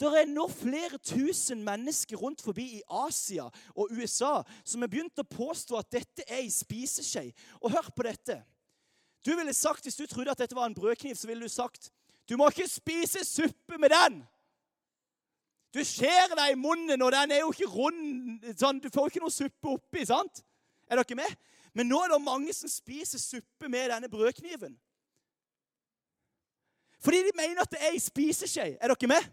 Det 0.00 0.08
er 0.08 0.30
nå 0.30 0.48
flere 0.50 0.98
tusen 0.98 1.60
mennesker 1.64 2.16
rundt 2.18 2.42
forbi 2.42 2.64
i 2.78 2.82
Asia 3.04 3.44
og 3.76 3.92
USA 3.92 4.40
som 4.64 4.82
har 4.82 4.90
begynt 4.90 5.20
å 5.20 5.28
påstå 5.28 5.78
at 5.78 5.90
dette 5.92 6.24
er 6.26 6.42
ei 6.42 6.50
spiseskje. 6.50 7.28
Og 7.60 7.74
hør 7.74 7.92
på 7.94 8.06
dette. 8.08 8.40
Du 9.22 9.34
ville 9.36 9.54
sagt, 9.54 9.84
Hvis 9.84 9.96
du 9.96 10.06
trodde 10.06 10.30
at 10.30 10.38
dette 10.38 10.56
var 10.56 10.66
en 10.66 10.74
brødkniv, 10.74 11.14
så 11.14 11.26
ville 11.26 11.42
du 11.42 11.48
sagt 11.48 11.92
du 12.28 12.36
må 12.38 12.46
ikke 12.48 12.68
spise 12.70 13.24
suppe 13.26 13.78
med 13.82 13.90
den. 13.90 14.22
Du 15.74 15.80
skjærer 15.84 16.36
deg 16.38 16.52
i 16.52 16.60
munnen, 16.60 17.02
og 17.02 17.12
den 17.12 17.32
er 17.34 17.42
jo 17.42 17.50
ikke 17.52 17.68
rund. 17.68 18.44
Sånn, 18.60 18.78
du 18.80 18.88
får 18.92 19.10
ikke 19.10 19.22
noe 19.24 19.34
suppe 19.34 19.72
oppi. 19.72 20.04
sant? 20.06 20.44
Er 20.88 21.00
dere 21.00 21.18
med? 21.18 21.36
Men 21.74 21.88
nå 21.88 21.98
er 22.04 22.12
det 22.12 22.20
mange 22.22 22.54
som 22.54 22.70
spiser 22.70 23.20
suppe 23.20 23.68
med 23.72 23.90
denne 23.90 24.10
brødkniven. 24.12 24.76
Fordi 27.02 27.22
de 27.26 27.36
mener 27.36 27.64
at 27.64 27.72
det 27.72 27.80
er 27.80 27.96
ei 27.96 28.00
spiseskje. 28.00 28.66
Er 28.78 28.92
dere 28.92 29.10
med? 29.10 29.30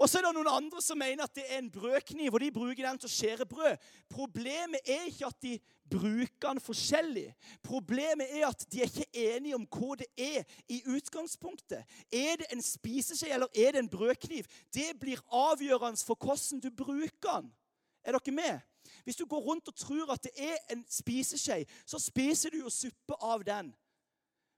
Og 0.00 0.08
så 0.08 0.18
er 0.18 0.24
det 0.24 0.32
noen 0.32 0.48
andre 0.48 0.80
som 0.80 0.96
mener 0.96 1.26
at 1.26 1.34
det 1.36 1.42
er 1.44 1.58
en 1.60 1.68
brødkniv, 1.72 2.32
og 2.32 2.40
de 2.40 2.48
bruker 2.54 2.86
den 2.86 2.98
til 3.02 3.08
å 3.10 3.12
skjære 3.12 3.46
brød. 3.50 3.82
Problemet 4.08 4.88
er 4.88 5.10
ikke 5.10 5.28
at 5.28 5.42
de 5.44 5.58
bruker 5.92 6.46
den 6.46 6.60
forskjellig. 6.64 7.26
Problemet 7.66 8.32
er 8.38 8.46
at 8.48 8.64
de 8.72 8.80
er 8.80 8.88
ikke 8.88 9.26
enige 9.26 9.58
om 9.58 9.66
hva 9.68 9.98
det 10.00 10.08
er 10.16 10.56
i 10.72 10.80
utgangspunktet. 10.88 11.84
Er 12.08 12.40
det 12.40 12.48
en 12.48 12.64
spiseskje 12.64 13.28
eller 13.34 13.52
er 13.52 13.76
det 13.76 13.84
en 13.84 13.92
brødkniv? 13.92 14.48
Det 14.72 14.88
blir 15.02 15.20
avgjørende 15.28 16.00
for 16.06 16.16
hvordan 16.16 16.64
du 16.64 16.70
bruker 16.72 17.42
den. 17.42 17.52
Er 18.00 18.16
dere 18.16 18.34
med? 18.34 18.64
Hvis 19.04 19.20
du 19.20 19.26
går 19.28 19.44
rundt 19.44 19.68
og 19.68 19.76
tror 19.76 20.14
at 20.16 20.24
det 20.24 20.32
er 20.40 20.56
en 20.72 20.84
spiseskje, 20.88 21.66
så 21.84 22.00
spiser 22.00 22.56
du 22.56 22.62
jo 22.64 22.72
suppe 22.72 23.20
av 23.20 23.44
den. 23.44 23.74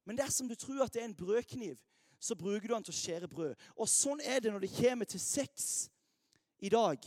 Men 0.06 0.18
dersom 0.18 0.46
du 0.48 0.54
tror 0.54 0.84
at 0.84 0.94
det 0.94 1.02
er 1.02 1.10
en 1.10 1.18
brødkniv, 1.18 1.76
så 2.22 2.36
bruker 2.38 2.68
du 2.68 2.74
den 2.76 2.86
til 2.86 2.94
å 2.94 3.00
skjære 3.00 3.28
brød. 3.30 3.68
Og 3.74 3.90
sånn 3.90 4.22
er 4.22 4.38
det 4.38 4.52
når 4.54 4.62
det 4.62 4.74
kommer 4.76 5.08
til 5.10 5.20
sex 5.22 5.88
i 6.62 6.70
dag. 6.70 7.02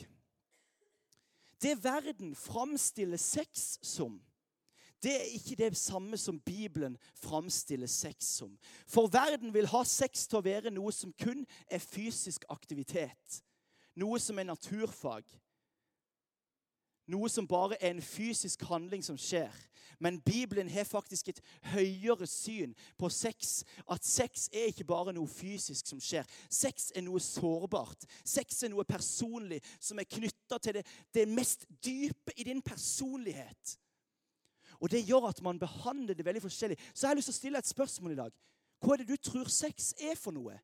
Det 1.64 1.76
verden 1.80 2.34
framstiller 2.36 3.22
sex 3.22 3.78
som, 3.82 4.20
det 5.04 5.14
er 5.14 5.32
ikke 5.38 5.56
det 5.60 5.78
samme 5.78 6.18
som 6.18 6.40
Bibelen 6.40 6.98
framstiller 7.22 7.88
sex 7.88 8.26
som. 8.40 8.58
For 8.88 9.08
verden 9.12 9.54
vil 9.54 9.68
ha 9.70 9.84
sex 9.86 10.26
til 10.28 10.40
å 10.40 10.46
være 10.46 10.74
noe 10.74 10.92
som 10.96 11.14
kun 11.14 11.44
er 11.70 11.84
fysisk 11.84 12.48
aktivitet. 12.50 13.42
Noe 13.96 14.20
som 14.20 14.40
er 14.40 14.50
naturfag. 14.50 15.24
Noe 17.08 17.30
som 17.30 17.48
bare 17.48 17.78
er 17.78 17.94
en 17.94 18.02
fysisk 18.02 18.64
handling 18.66 19.04
som 19.06 19.18
skjer. 19.18 19.54
Men 20.00 20.18
Bibelen 20.22 20.70
har 20.70 20.84
faktisk 20.84 21.30
et 21.30 21.42
høyere 21.72 22.28
syn 22.28 22.74
på 22.98 23.10
sex. 23.10 23.64
At 23.92 24.06
sex 24.06 24.50
er 24.54 24.72
ikke 24.72 24.88
bare 24.90 25.14
noe 25.16 25.30
fysisk 25.30 25.88
som 25.88 26.02
skjer. 26.02 26.26
Sex 26.50 26.92
er 26.96 27.06
noe 27.06 27.22
sårbart. 27.24 28.08
Sex 28.26 28.64
er 28.64 28.74
noe 28.74 28.88
personlig 28.88 29.62
som 29.80 30.00
er 30.02 30.10
knytta 30.10 30.60
til 30.60 30.80
det, 30.80 30.86
det 31.14 31.28
mest 31.30 31.68
dype 31.86 32.36
i 32.36 32.48
din 32.50 32.62
personlighet. 32.62 33.78
Og 34.80 34.92
Det 34.92 35.06
gjør 35.08 35.30
at 35.30 35.42
man 35.42 35.60
behandler 35.60 36.14
det 36.14 36.26
veldig 36.26 36.42
forskjellig. 36.42 36.78
Så 36.94 37.06
jeg 37.06 37.10
har 37.10 37.16
lyst 37.16 37.32
til 37.32 37.38
å 37.38 37.42
stille 37.42 37.60
et 37.62 37.70
spørsmål 37.70 38.12
i 38.12 38.22
dag. 38.24 38.34
Hva 38.84 38.94
er 38.94 39.04
det 39.04 39.14
du 39.14 39.30
tror 39.30 39.48
sex 39.50 39.94
er 40.02 40.18
for 40.20 40.36
noe? 40.36 40.58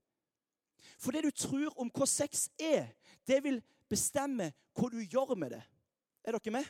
For 0.99 1.15
det 1.15 1.23
du 1.23 1.31
tror 1.31 1.71
om 1.79 1.89
hva 1.89 2.05
sex 2.05 2.49
er, 2.59 2.91
det 3.27 3.39
vil 3.43 3.61
bestemme 3.89 4.51
hva 4.77 4.89
du 4.91 4.99
gjør 5.01 5.33
med 5.39 5.55
det. 5.55 5.61
Er 6.23 6.31
dere 6.31 6.51
med? 6.51 6.65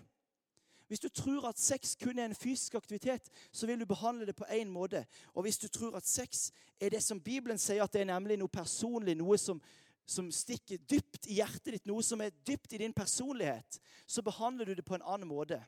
Hvis 0.88 1.00
du 1.00 1.10
tror 1.10 1.48
at 1.48 1.60
sex 1.60 1.96
kun 2.04 2.20
er 2.20 2.26
en 2.26 2.36
fysisk 2.36 2.76
aktivitet, 2.76 3.30
så 3.52 3.66
vil 3.66 3.80
du 3.80 3.86
behandle 3.86 4.26
det 4.26 4.36
på 4.36 4.44
én 4.44 4.68
måte. 4.68 5.06
Og 5.34 5.42
hvis 5.42 5.58
du 5.58 5.68
tror 5.68 5.96
at 5.96 6.08
sex 6.08 6.52
er 6.80 6.90
det 6.90 7.04
som 7.04 7.22
Bibelen 7.22 7.58
sier 7.58 7.84
at 7.84 7.94
det 7.94 8.02
er 8.02 8.10
nemlig 8.10 8.36
noe 8.38 8.52
personlig, 8.52 9.16
noe 9.16 9.38
som, 9.38 9.62
som 10.06 10.32
stikker 10.32 10.78
dypt 10.78 11.30
i 11.32 11.38
hjertet 11.40 11.78
ditt, 11.78 11.86
noe 11.88 12.04
som 12.04 12.22
er 12.22 12.36
dypt 12.48 12.74
i 12.74 12.82
din 12.84 12.94
personlighet, 12.94 13.80
så 14.08 14.22
behandler 14.22 14.66
du 14.66 14.74
det 14.74 14.86
på 14.86 14.96
en 14.96 15.06
annen 15.08 15.30
måte. 15.30 15.62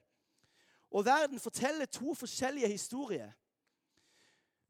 Og 0.92 1.06
verden 1.06 1.40
forteller 1.40 1.86
to 1.86 2.14
forskjellige 2.14 2.68
historier. 2.68 3.32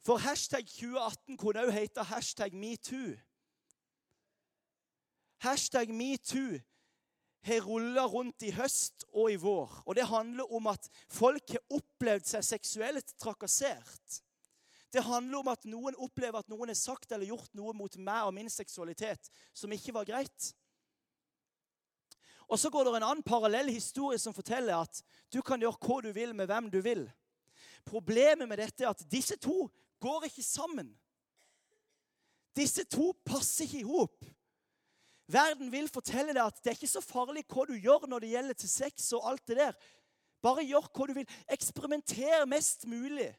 For 0.05 0.17
hashtag 0.21 0.67
2018 0.67 1.37
kunne 1.37 1.65
også 1.65 1.79
hete 1.79 2.03
hashtag 2.03 2.53
metoo. 2.53 3.17
Hashtag 5.37 5.89
metoo 5.89 6.61
har 7.43 7.65
rulla 7.67 8.05
rundt 8.07 8.43
i 8.47 8.51
høst 8.55 9.05
og 9.11 9.31
i 9.31 9.39
vår. 9.39 9.81
Og 9.85 9.95
Det 9.95 10.07
handler 10.07 10.53
om 10.53 10.67
at 10.71 10.89
folk 11.11 11.55
har 11.55 11.63
opplevd 11.75 12.29
seg 12.29 12.45
seksuelt 12.47 13.15
trakassert. 13.19 14.21
Det 14.93 15.03
handler 15.03 15.39
om 15.41 15.49
at 15.49 15.65
noen 15.65 15.95
opplever 15.97 16.39
at 16.39 16.51
noen 16.51 16.69
har 16.69 16.77
sagt 16.77 17.11
eller 17.11 17.25
gjort 17.25 17.53
noe 17.57 17.73
mot 17.73 17.95
meg 17.97 18.27
og 18.27 18.35
min 18.35 18.51
seksualitet 18.51 19.31
som 19.53 19.71
ikke 19.73 19.95
var 19.95 20.05
greit. 20.05 20.53
Og 22.47 22.59
Så 22.59 22.69
går 22.69 22.85
det 22.85 22.95
en 22.99 23.07
annen 23.07 23.25
parallell 23.25 23.71
historie 23.73 24.19
som 24.19 24.35
forteller 24.35 24.77
at 24.77 25.01
du 25.33 25.41
kan 25.41 25.61
gjøre 25.61 25.79
hva 25.81 26.01
du 26.05 26.11
vil 26.13 26.35
med 26.37 26.47
hvem 26.51 26.69
du 26.69 26.81
vil. 26.85 27.07
Problemet 27.83 28.47
med 28.47 28.59
dette 28.61 28.85
er 28.85 28.91
at 28.93 29.01
disse 29.09 29.35
to 29.41 29.65
går 30.03 30.27
ikke 30.29 30.45
sammen. 30.45 30.91
Disse 32.55 32.85
to 32.85 33.11
passer 33.25 33.65
ikke 33.65 33.81
i 33.81 33.87
hop. 33.87 34.25
Verden 35.31 35.71
vil 35.71 35.87
fortelle 35.91 36.33
deg 36.35 36.43
at 36.43 36.59
det 36.59 36.71
er 36.71 36.77
ikke 36.77 36.91
så 36.91 37.03
farlig 37.03 37.45
hva 37.47 37.63
du 37.69 37.77
gjør 37.77 38.09
når 38.11 38.23
det 38.23 38.33
gjelder 38.33 38.59
til 38.59 38.71
sex 38.71 39.11
og 39.15 39.29
alt 39.31 39.45
det 39.47 39.59
der. 39.61 39.77
Bare 40.43 40.65
gjør 40.67 40.89
hva 40.91 41.07
du 41.07 41.13
vil. 41.15 41.37
Eksperimenter 41.55 42.43
mest 42.51 42.85
mulig. 42.91 43.31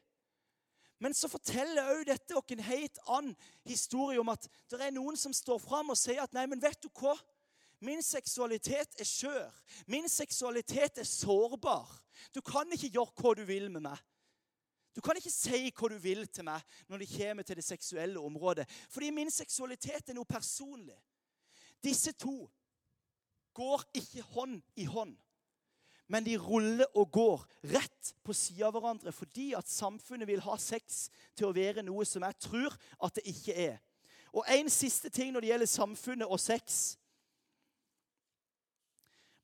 Men 0.99 1.13
så 1.13 1.27
forteller 1.29 1.91
òg 1.91 2.05
dette 2.07 2.37
oss 2.39 2.53
en 2.55 2.63
helt 2.65 2.99
annen 3.05 3.35
historie 3.67 4.19
om 4.21 4.31
at 4.31 4.47
det 4.71 4.79
er 4.81 4.95
noen 4.95 5.17
som 5.19 5.33
står 5.35 5.59
fram 5.61 5.91
og 5.91 5.99
sier 5.99 6.23
at 6.23 6.33
nei, 6.33 6.47
men 6.49 6.61
vet 6.63 6.79
du 6.81 6.89
hva? 6.95 7.13
Min 7.83 8.01
seksualitet 8.01 8.95
er 8.97 9.05
skjør. 9.05 9.51
Min 9.91 10.07
seksualitet 10.09 11.01
er 11.03 11.07
sårbar. 11.07 11.89
Du 12.33 12.39
kan 12.41 12.71
ikke 12.73 12.93
gjøre 12.95 13.13
hva 13.19 13.33
du 13.37 13.43
vil 13.45 13.67
med 13.69 13.83
meg. 13.85 13.99
Du 14.95 15.01
kan 15.03 15.17
ikke 15.19 15.33
si 15.33 15.67
hva 15.75 15.89
du 15.91 15.97
vil 15.99 16.23
til 16.31 16.47
meg 16.47 16.63
når 16.87 17.03
det 17.03 17.11
kommer 17.11 17.43
til 17.43 17.59
det 17.59 17.67
seksuelle 17.67 18.21
området. 18.23 18.63
Fordi 18.89 19.11
min 19.11 19.31
seksualitet 19.31 20.09
er 20.09 20.15
noe 20.15 20.29
personlig. 20.29 20.95
Disse 21.83 22.11
to 22.11 22.49
går 23.55 23.83
ikke 23.95 24.21
hånd 24.35 24.59
i 24.75 24.85
hånd, 24.85 25.15
men 26.07 26.25
de 26.25 26.35
ruller 26.37 26.85
og 26.93 27.11
går 27.11 27.45
rett 27.73 28.11
på 28.23 28.33
sida 28.37 28.67
av 28.67 28.75
hverandre 28.75 29.13
fordi 29.15 29.53
at 29.57 29.69
samfunnet 29.69 30.29
vil 30.29 30.43
ha 30.45 30.57
sex 30.61 31.07
til 31.33 31.49
å 31.49 31.55
være 31.55 31.85
noe 31.85 32.05
som 32.05 32.25
jeg 32.27 32.37
tror 32.45 32.75
at 33.01 33.17
det 33.17 33.25
ikke 33.31 33.55
er. 33.71 33.79
Og 34.35 34.45
en 34.51 34.69
siste 34.69 35.09
ting 35.09 35.31
når 35.33 35.45
det 35.45 35.49
gjelder 35.53 35.71
samfunnet 35.71 36.27
og 36.27 36.39
sex. 36.39 36.97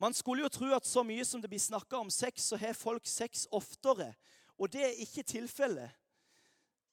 Man 0.02 0.14
skulle 0.14 0.44
jo 0.44 0.52
tro 0.52 0.72
at 0.76 0.88
så 0.88 1.04
mye 1.08 1.26
som 1.26 1.42
det 1.42 1.50
blir 1.50 1.62
snakka 1.62 2.02
om 2.02 2.10
sex, 2.10 2.50
så 2.50 2.58
har 2.58 2.74
folk 2.74 3.08
sex 3.08 3.48
oftere 3.52 4.14
Og 4.58 4.70
det 4.70 4.84
er 4.86 5.00
ikke 5.02 5.24
tilfellet. 5.24 5.90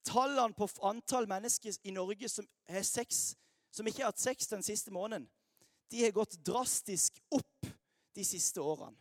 Tallene 0.05 0.55
på 0.57 0.69
antall 0.83 1.27
mennesker 1.29 1.75
i 1.85 1.91
Norge 1.93 2.29
som, 2.29 2.47
har 2.69 2.83
sex, 2.83 3.37
som 3.71 3.87
ikke 3.87 4.05
har 4.05 4.13
hatt 4.13 4.23
sex 4.23 4.49
den 4.51 4.65
siste 4.65 4.93
måneden, 4.95 5.29
de 5.89 6.05
har 6.05 6.17
gått 6.17 6.39
drastisk 6.45 7.19
opp 7.33 7.69
de 8.17 8.25
siste 8.27 8.61
årene. 8.61 8.97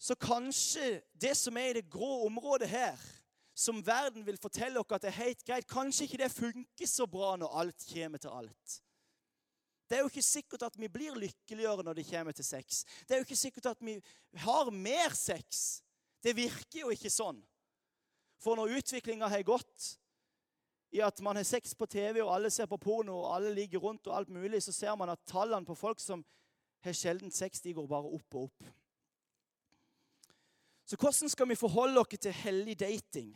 Så 0.00 0.16
kanskje 0.16 1.02
det 1.12 1.34
som 1.36 1.56
er 1.60 1.74
i 1.74 1.80
det 1.80 1.90
grå 1.92 2.22
området 2.24 2.70
her, 2.72 3.00
som 3.52 3.82
verden 3.84 4.24
vil 4.24 4.38
fortelle 4.40 4.80
dere 4.80 4.96
at 4.96 5.04
det 5.04 5.10
er 5.10 5.18
helt 5.18 5.42
greit, 5.44 5.66
kanskje 5.68 6.06
ikke 6.06 6.22
det 6.22 6.30
funker 6.32 6.88
så 6.88 7.04
bra 7.10 7.34
når 7.36 7.58
alt 7.60 7.84
kommer 7.90 8.22
til 8.22 8.32
alt. 8.32 8.78
Det 9.90 9.98
er 9.98 10.04
jo 10.04 10.08
ikke 10.12 10.22
sikkert 10.22 10.64
at 10.68 10.76
vi 10.78 10.88
blir 10.88 11.18
lykkeligere 11.18 11.84
når 11.84 11.98
det 11.98 12.06
kommer 12.08 12.32
til 12.32 12.46
sex. 12.46 12.84
Det 13.04 13.16
er 13.16 13.20
jo 13.20 13.26
ikke 13.26 13.36
sikkert 13.36 13.72
at 13.72 13.80
vi 13.82 13.96
har 14.38 14.70
mer 14.70 15.12
sex. 15.18 15.82
Det 16.22 16.36
virker 16.36 16.84
jo 16.84 16.92
ikke 16.94 17.10
sånn. 17.10 17.40
For 18.40 18.56
når 18.56 18.78
utviklinga 18.78 19.28
har 19.28 19.42
gått 19.44 19.96
i 20.90 21.00
at 21.04 21.20
man 21.22 21.36
har 21.36 21.46
sex 21.46 21.74
på 21.74 21.86
TV, 21.86 22.22
og 22.22 22.34
alle 22.34 22.50
ser 22.50 22.66
på 22.66 22.78
porno, 22.80 23.20
og 23.20 23.34
alle 23.36 23.54
ligger 23.54 23.78
rundt, 23.78 24.06
og 24.06 24.16
alt 24.16 24.28
mulig, 24.28 24.62
så 24.62 24.72
ser 24.72 24.96
man 24.98 25.12
at 25.12 25.22
tallene 25.26 25.66
på 25.66 25.74
folk 25.78 26.00
som 26.02 26.24
har 26.84 26.96
sjelden 26.96 27.30
sex, 27.30 27.60
de 27.60 27.74
går 27.76 27.86
bare 27.86 28.10
opp 28.10 28.34
og 28.34 28.48
opp. 28.48 28.70
Så 30.90 30.96
hvordan 30.98 31.30
skal 31.30 31.48
vi 31.48 31.54
forholde 31.54 32.00
oss 32.00 32.18
til 32.18 32.34
hellig 32.34 32.74
dating? 32.80 33.30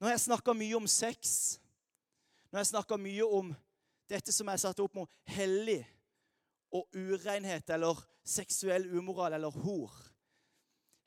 Nå 0.00 0.06
har 0.06 0.14
jeg 0.14 0.24
snakka 0.24 0.54
mye 0.56 0.78
om 0.78 0.86
sex. 0.88 1.58
Nå 2.48 2.56
har 2.56 2.64
jeg 2.64 2.72
snakka 2.72 2.96
mye 2.96 3.26
om 3.28 3.52
dette 4.08 4.32
som 4.32 4.48
er 4.48 4.62
satt 4.62 4.80
opp 4.80 4.96
mot 4.96 5.12
hellig 5.36 5.82
og 6.74 6.88
urenhet 6.96 7.68
eller 7.76 8.00
seksuell 8.24 8.88
umoral 8.96 9.36
eller 9.36 9.52
hor. 9.64 9.92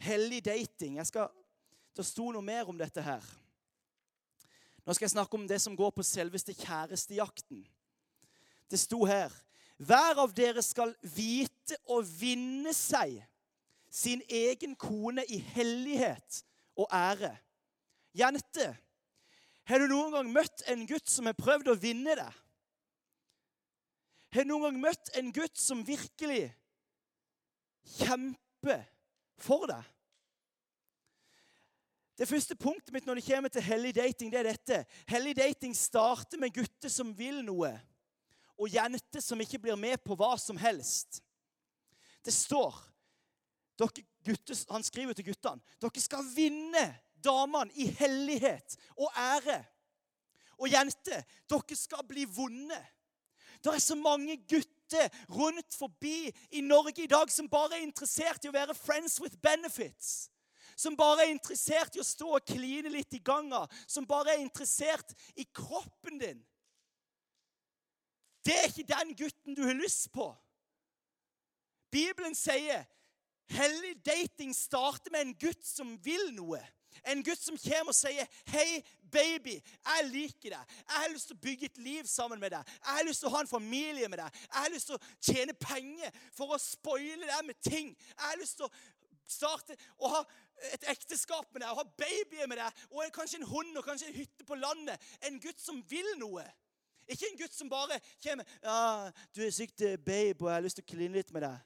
Hellig 0.06 0.44
dating. 0.46 1.00
Jeg 1.02 1.10
Skal, 1.10 1.34
det 1.98 2.06
sto 2.06 2.30
noe 2.32 2.46
mer 2.46 2.70
om 2.70 2.78
dette 2.78 3.02
her. 3.02 3.26
Nå 4.88 4.96
skal 4.96 5.04
jeg 5.04 5.18
snakke 5.18 5.36
om 5.36 5.48
det 5.48 5.60
som 5.60 5.76
går 5.76 5.92
på 5.92 6.04
selveste 6.08 6.54
kjærestejakten. 6.56 7.66
Det 8.72 8.80
sto 8.80 9.04
her 9.06 9.34
Hver 9.78 10.18
av 10.24 10.32
dere 10.34 10.64
skal 10.66 10.96
vite 11.04 11.76
å 11.86 12.00
vinne 12.02 12.72
seg 12.74 13.20
sin 13.94 14.24
egen 14.26 14.74
kone 14.80 15.22
i 15.30 15.38
hellighet 15.54 16.40
og 16.80 16.88
ære. 16.90 17.30
Jente, 18.18 18.72
har 19.70 19.84
du 19.84 19.86
noen 19.92 20.16
gang 20.16 20.32
møtt 20.34 20.64
en 20.72 20.88
gutt 20.90 21.12
som 21.12 21.30
har 21.30 21.38
prøvd 21.38 21.70
å 21.70 21.78
vinne 21.78 22.16
deg? 22.18 22.40
Har 24.34 24.48
du 24.48 24.50
noen 24.50 24.66
gang 24.70 24.82
møtt 24.88 25.12
en 25.20 25.30
gutt 25.36 25.62
som 25.62 25.86
virkelig 25.86 26.48
kjemper 28.00 28.82
for 29.38 29.70
deg? 29.70 29.94
Det 32.18 32.26
første 32.26 32.56
punktet 32.58 32.94
mitt 32.96 33.06
når 33.06 33.20
det 33.20 33.28
kommer 33.28 33.52
til 33.54 33.62
hellig 33.62 33.94
dating, 33.96 34.32
det 34.34 34.40
er 34.40 34.50
dette. 34.50 34.80
Hellig 35.10 35.36
dating 35.38 35.76
starter 35.78 36.40
med 36.42 36.56
gutter 36.56 36.90
som 36.90 37.12
vil 37.18 37.44
noe, 37.46 37.70
og 38.58 38.74
jenter 38.74 39.22
som 39.22 39.42
ikke 39.44 39.60
blir 39.62 39.78
med 39.78 40.02
på 40.02 40.18
hva 40.18 40.34
som 40.42 40.58
helst. 40.58 41.22
Det 42.26 42.34
står 42.34 42.80
gutter, 43.78 44.58
Han 44.74 44.84
skriver 44.84 45.14
til 45.14 45.30
guttene 45.30 45.62
dere 45.80 46.02
skal 46.02 46.26
vinne 46.34 46.82
damene 47.24 47.72
i 47.78 47.86
hellighet 48.00 48.76
og 48.98 49.14
ære. 49.14 49.60
Og 50.58 50.72
jenter, 50.74 51.22
dere 51.46 51.78
skal 51.78 52.02
bli 52.10 52.26
vonde. 52.26 52.80
Det 53.62 53.76
er 53.76 53.84
så 53.84 53.96
mange 53.96 54.40
gutter 54.50 55.14
rundt 55.30 55.78
forbi 55.78 56.32
i 56.52 56.62
Norge 56.66 57.04
i 57.04 57.12
dag 57.12 57.30
som 57.32 57.50
bare 57.50 57.78
er 57.78 57.86
interessert 57.86 58.42
i 58.46 58.50
å 58.50 58.58
være 58.58 58.74
friends 58.74 59.20
with 59.22 59.38
benefits 59.38 60.32
som 60.78 60.98
bare 60.98 61.26
er 61.26 61.34
interessert 61.34 61.96
i 61.98 62.02
å 62.02 62.06
stå 62.06 62.36
og 62.38 62.46
kline 62.46 62.92
litt 62.94 63.16
i 63.18 63.24
ganga, 63.26 63.64
som 63.90 64.06
bare 64.06 64.36
er 64.36 64.44
interessert 64.44 65.16
i 65.36 65.48
kroppen 65.50 66.22
din. 66.22 66.44
Det 68.46 68.56
er 68.56 68.70
ikke 68.70 68.92
den 68.94 69.16
gutten 69.18 69.58
du 69.58 69.66
har 69.66 69.76
lyst 69.76 70.12
på. 70.14 70.30
Bibelen 71.92 72.36
sier 72.38 72.86
hellig 73.52 73.96
dating 74.06 74.54
starter 74.56 75.12
med 75.12 75.26
en 75.26 75.38
gutt 75.40 75.66
som 75.66 75.96
vil 76.04 76.30
noe. 76.36 76.62
En 77.08 77.24
gutt 77.24 77.42
som 77.42 77.58
kommer 77.58 77.94
og 77.94 77.96
sier, 77.96 78.28
'Hei, 78.48 78.84
baby, 79.12 79.62
jeg 79.86 80.10
liker 80.12 80.50
deg. 80.50 80.66
Jeg 80.88 80.96
har 81.02 81.10
lyst 81.10 81.28
til 81.28 81.36
å 81.36 81.42
bygge 81.42 81.66
et 81.66 81.78
liv 81.78 82.04
sammen 82.06 82.40
med 82.40 82.52
deg. 82.52 82.64
Jeg 82.66 82.94
har 82.94 83.04
lyst 83.04 83.20
til 83.20 83.28
å 83.28 83.36
ha 83.36 83.42
en 83.42 83.48
familie 83.48 84.08
med 84.08 84.20
deg. 84.20 84.34
Jeg 84.34 84.62
har 84.62 84.70
lyst 84.70 84.88
til 84.88 84.96
å 84.96 85.06
tjene 85.22 85.54
penger 85.54 86.12
for 86.34 86.54
å 86.54 86.58
spoile 86.62 87.28
deg 87.28 87.46
med 87.46 87.62
ting. 87.62 87.96
Jeg 87.98 88.26
har 88.26 88.40
lyst 88.40 88.58
til 88.58 88.66
å 88.66 88.74
starte 89.28 89.78
å 90.00 90.08
ha 90.08 90.24
et 90.74 90.88
ekteskap 90.90 91.52
med 91.54 91.62
deg, 91.62 91.70
og 91.72 91.82
ha 91.82 91.86
babyer 92.00 92.48
med 92.50 92.58
deg, 92.62 92.86
og 92.92 93.12
kanskje 93.16 93.42
en 93.42 93.50
hund 93.50 93.78
og 93.78 93.86
kanskje 93.86 94.10
en 94.10 94.18
hytte 94.18 94.48
på 94.48 94.58
landet. 94.58 95.10
En 95.28 95.40
gutt 95.42 95.62
som 95.62 95.82
vil 95.90 96.10
noe. 96.22 96.46
Ikke 97.08 97.30
en 97.30 97.40
gutt 97.40 97.56
som 97.56 97.70
bare 97.72 98.00
kommer 98.24 98.44
ja, 98.64 99.12
'Du 99.34 99.42
er 99.46 99.52
sykt 99.52 99.80
babe, 100.04 100.44
og 100.44 100.50
jeg 100.50 100.56
har 100.56 100.66
lyst 100.66 100.76
til 100.76 100.84
å 100.84 100.92
kline 100.92 101.14
litt 101.14 101.32
med 101.32 101.46
deg.' 101.48 101.60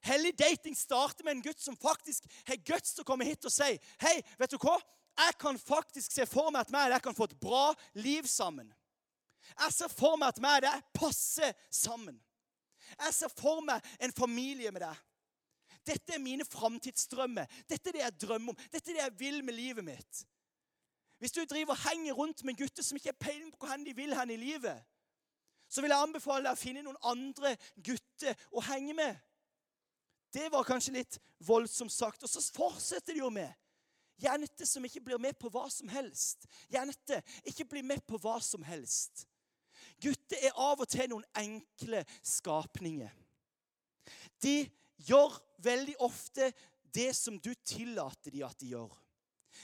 Hellig 0.00 0.32
dating 0.38 0.76
starter 0.76 1.24
med 1.24 1.36
en 1.36 1.42
gutt 1.44 1.60
som 1.60 1.76
faktisk 1.76 2.24
har 2.48 2.56
guts 2.56 2.94
til 2.94 3.04
å 3.04 3.08
komme 3.08 3.24
hit 3.24 3.44
og 3.44 3.52
si 3.52 3.78
'Hei, 4.00 4.20
vet 4.38 4.50
du 4.50 4.58
hva? 4.58 4.80
Jeg 5.18 5.38
kan 5.38 5.58
faktisk 5.58 6.12
se 6.12 6.26
for 6.26 6.50
meg 6.50 6.60
at 6.60 6.70
meg 6.70 6.88
og 6.88 6.94
deg 6.94 7.02
kan 7.02 7.14
få 7.14 7.24
et 7.24 7.40
bra 7.40 7.74
liv 7.94 8.26
sammen.' 8.28 8.72
Jeg 9.58 9.72
ser 9.72 9.88
for 9.88 10.16
meg 10.16 10.28
at 10.28 10.40
meg 10.40 10.60
og 10.60 10.66
deg 10.68 10.82
passer 10.94 11.54
sammen. 11.70 12.20
Jeg 12.98 13.14
ser 13.14 13.28
for 13.28 13.60
meg 13.64 13.84
en 14.00 14.12
familie 14.12 14.70
med 14.70 14.82
deg. 14.84 14.96
Dette 15.86 16.14
er 16.14 16.22
mine 16.22 16.44
framtidsdrømmer. 16.44 17.48
Dette 17.68 17.90
er 17.90 17.96
det 17.96 18.02
jeg 18.04 18.20
drømmer 18.26 18.52
om. 18.52 18.60
Dette 18.72 18.90
er 18.90 18.98
det 18.98 19.02
jeg 19.02 19.18
vil 19.20 19.44
med 19.44 19.56
livet 19.56 19.84
mitt. 19.84 20.24
Hvis 21.20 21.32
du 21.36 21.42
driver 21.44 21.74
og 21.74 21.82
henger 21.88 22.16
rundt 22.16 22.44
med 22.44 22.56
gutter 22.56 22.84
som 22.84 22.96
ikke 22.96 23.12
har 23.12 23.20
peiling 23.20 23.50
på 23.52 23.66
hvor 23.66 23.84
de 23.84 23.96
vil 23.96 24.14
hen 24.16 24.30
i 24.30 24.38
livet, 24.40 24.84
så 25.68 25.82
vil 25.82 25.92
jeg 25.92 26.02
anbefale 26.02 26.48
deg 26.48 26.56
å 26.56 26.60
finne 26.60 26.82
noen 26.82 27.00
andre 27.06 27.54
gutter 27.76 28.46
å 28.50 28.62
henge 28.70 28.94
med. 28.96 29.18
Det 30.32 30.46
var 30.52 30.66
kanskje 30.66 30.94
litt 30.96 31.18
voldsomt 31.46 31.92
sagt. 31.92 32.24
Og 32.24 32.30
så 32.30 32.42
fortsetter 32.54 33.14
de 33.14 33.22
jo 33.22 33.30
med 33.34 33.50
jenter 34.20 34.68
som 34.68 34.84
ikke 34.84 35.02
blir 35.04 35.20
med 35.22 35.38
på 35.40 35.48
hva 35.52 35.66
som 35.72 35.88
helst. 35.92 36.46
Jenter 36.72 37.22
ikke 37.48 37.68
bli 37.68 37.82
med 37.86 38.02
på 38.08 38.18
hva 38.20 38.38
som 38.44 38.64
helst. 38.66 39.26
Gutter 40.00 40.40
er 40.40 40.56
av 40.56 40.80
og 40.80 40.88
til 40.90 41.08
noen 41.12 41.24
enkle 41.36 42.02
skapninger. 42.24 43.12
De 44.42 44.56
gjør 45.06 45.36
veldig 45.64 45.96
ofte 46.04 46.50
det 46.94 47.12
som 47.16 47.38
du 47.38 47.52
tillater 47.54 48.34
de 48.34 48.42
at 48.46 48.58
de 48.60 48.72
gjør. 48.74 48.90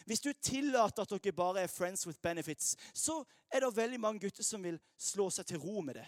Hvis 0.07 0.22
du 0.25 0.33
tillater 0.33 1.03
at 1.05 1.14
dere 1.14 1.35
bare 1.37 1.64
er 1.64 1.70
friends 1.70 2.07
with 2.07 2.20
benefits, 2.22 2.75
så 2.94 3.22
er 3.51 3.62
det 3.62 3.77
veldig 3.77 4.01
mange 4.01 4.20
gutter 4.27 4.44
som 4.44 4.62
vil 4.62 4.79
slå 4.99 5.29
seg 5.31 5.46
til 5.46 5.62
ro 5.62 5.83
med 5.85 6.01
det. 6.01 6.07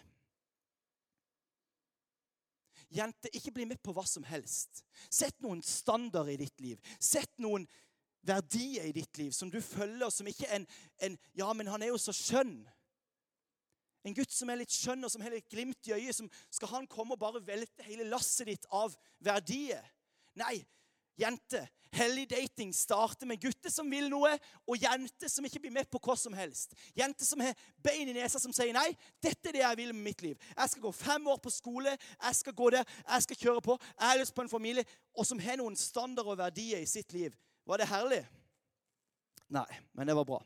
Jente, 2.94 3.28
ikke 3.36 3.52
bli 3.52 3.66
med 3.68 3.80
på 3.84 3.92
hva 3.92 4.04
som 4.08 4.24
helst. 4.24 4.82
Sett 5.12 5.36
noen 5.44 5.60
standarder 5.62 6.32
i 6.32 6.40
ditt 6.40 6.60
liv. 6.64 6.80
Sett 6.98 7.34
noen 7.42 7.66
verdier 8.26 8.88
i 8.88 8.94
ditt 8.96 9.20
liv 9.20 9.32
som 9.36 9.50
du 9.52 9.60
følger, 9.62 10.08
som 10.10 10.28
ikke 10.28 10.48
er 10.48 10.60
en, 10.60 10.66
en 11.04 11.18
Ja, 11.36 11.52
men 11.52 11.68
han 11.68 11.84
er 11.84 11.92
jo 11.92 12.00
så 12.00 12.14
skjønn. 12.16 12.62
En 14.06 14.14
gutt 14.14 14.32
som 14.32 14.50
er 14.50 14.60
litt 14.60 14.72
skjønn 14.72 15.04
og 15.04 15.12
som 15.12 15.22
har 15.24 15.34
litt 15.34 15.48
glimt 15.50 15.88
i 15.90 15.96
øyet. 15.96 16.14
som 16.14 16.30
Skal 16.50 16.70
han 16.76 16.86
komme 16.86 17.16
og 17.16 17.22
bare 17.22 17.44
velte 17.44 17.86
hele 17.86 18.06
lasset 18.08 18.46
ditt 18.46 18.68
av 18.70 18.94
verdier? 19.24 19.84
Nei, 20.38 20.60
jente. 21.18 21.66
Hellig 21.92 22.26
dating 22.28 22.74
starter 22.76 23.26
med 23.26 23.40
gutter 23.40 23.72
som 23.72 23.88
vil 23.90 24.10
noe, 24.12 24.34
og 24.68 24.76
jenter 24.76 25.30
som 25.32 25.46
ikke 25.48 25.62
blir 25.62 25.72
med 25.72 25.88
på 25.88 26.00
hva 26.04 26.14
som 26.20 26.34
helst. 26.36 26.74
Jenter 26.96 27.24
som 27.24 27.40
har 27.40 27.56
bein 27.84 28.10
i 28.10 28.16
nesa, 28.16 28.40
som 28.42 28.52
sier 28.52 28.74
nei, 28.76 28.90
dette 29.24 29.48
er 29.48 29.56
det 29.56 29.62
jeg 29.62 29.78
vil 29.80 29.94
med 29.94 30.10
mitt 30.10 30.24
liv. 30.24 30.36
Jeg 30.52 30.74
skal 30.74 30.84
gå 30.84 30.92
fem 30.92 31.30
år 31.32 31.40
på 31.40 31.52
skole, 31.52 31.96
jeg 31.96 32.40
skal 32.42 32.56
gå 32.60 32.68
der, 32.76 32.84
jeg 33.06 33.24
skal 33.24 33.40
kjøre 33.40 33.64
på. 33.64 33.78
Jeg 33.94 34.04
har 34.04 34.20
lyst 34.20 34.36
på 34.36 34.44
en 34.44 34.52
familie. 34.52 34.84
Og 35.16 35.26
som 35.26 35.40
har 35.40 35.56
noen 35.60 35.78
standard 35.80 36.28
og 36.28 36.38
verdier 36.38 36.84
i 36.84 36.90
sitt 36.90 37.16
liv. 37.16 37.32
Var 37.68 37.80
det 37.80 37.88
herlig? 37.88 38.20
Nei, 39.56 39.68
men 39.96 40.08
det 40.08 40.16
var 40.18 40.28
bra. 40.28 40.42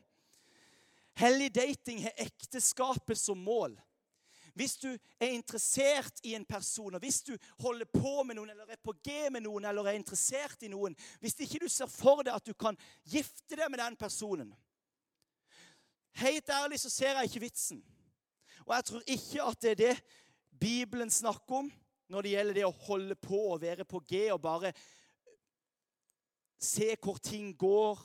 Hellig 1.19 1.51
dating 1.55 2.01
har 2.03 2.13
ekteskapet 2.17 3.17
som 3.17 3.37
mål. 3.37 3.75
Hvis 4.53 4.75
du 4.77 4.89
er 5.19 5.33
interessert 5.33 6.19
i 6.23 6.35
en 6.37 6.45
person, 6.45 6.93
og 6.93 7.01
hvis 7.01 7.21
du 7.25 7.33
holder 7.61 7.89
på 7.89 8.21
med 8.23 8.37
noen, 8.37 8.51
eller 8.53 8.69
er 8.69 8.81
på 8.81 8.93
G 9.01 9.29
med 9.33 9.41
noen, 9.47 9.65
eller 9.65 9.89
er 9.89 9.97
interessert 9.97 10.61
i 10.61 10.69
noen 10.69 10.93
Hvis 11.21 11.39
ikke 11.41 11.63
du 11.63 11.69
ser 11.73 11.89
for 11.89 12.21
deg 12.21 12.35
at 12.35 12.45
du 12.45 12.53
kan 12.53 12.77
gifte 13.09 13.57
deg 13.57 13.71
med 13.73 13.81
den 13.81 13.97
personen 13.97 14.51
Helt 16.21 16.49
ærlig 16.53 16.77
så 16.77 16.91
ser 16.93 17.17
jeg 17.17 17.25
ikke 17.31 17.41
vitsen. 17.47 17.79
Og 18.67 18.75
jeg 18.75 18.85
tror 18.85 19.07
ikke 19.15 19.45
at 19.49 19.61
det 19.65 19.71
er 19.71 19.79
det 19.79 19.95
Bibelen 20.61 21.09
snakker 21.09 21.63
om 21.63 21.71
når 22.13 22.21
det 22.21 22.33
gjelder 22.35 22.57
det 22.59 22.65
å 22.67 22.75
holde 22.85 23.15
på 23.17 23.39
og 23.55 23.63
være 23.63 23.85
på 23.89 24.03
G 24.05 24.27
og 24.35 24.41
bare 24.43 24.69
se 26.61 26.93
hvor 27.01 27.17
ting 27.17 27.49
går, 27.57 27.97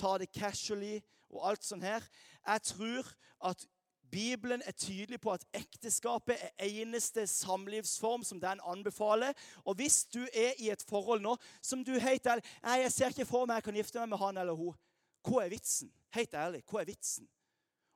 ta 0.00 0.16
det 0.18 0.30
casually 0.32 0.96
og 1.30 1.48
alt 1.50 1.64
sånt 1.64 1.84
her. 1.84 2.04
Jeg 2.46 2.62
tror 2.62 3.12
at 3.50 3.66
Bibelen 4.10 4.62
er 4.66 4.72
tydelig 4.72 5.20
på 5.20 5.32
at 5.32 5.44
ekteskapet 5.54 6.36
er 6.42 6.66
eneste 6.66 7.26
samlivsform 7.26 8.24
som 8.26 8.40
den 8.40 8.60
anbefaler. 8.66 9.32
Og 9.64 9.74
hvis 9.74 10.04
du 10.04 10.22
er 10.34 10.58
i 10.58 10.70
et 10.70 10.82
forhold 10.88 11.22
nå 11.22 11.36
som 11.62 11.84
du 11.84 11.92
helt 11.98 12.26
ærlig 12.26 12.44
Nei, 12.62 12.80
jeg 12.82 12.92
ser 12.92 13.14
ikke 13.14 13.28
for 13.28 13.46
meg 13.46 13.60
jeg 13.60 13.68
kan 13.68 13.78
gifte 13.78 14.00
meg 14.00 14.08
med 14.08 14.22
han 14.22 14.40
eller 14.42 14.58
hun. 14.58 14.74
Hva 15.26 15.44
er 15.44 15.52
vitsen? 15.52 15.92
Helt 16.14 16.34
ærlig, 16.34 16.64
hva 16.66 16.80
er 16.80 16.90
vitsen? 16.90 17.28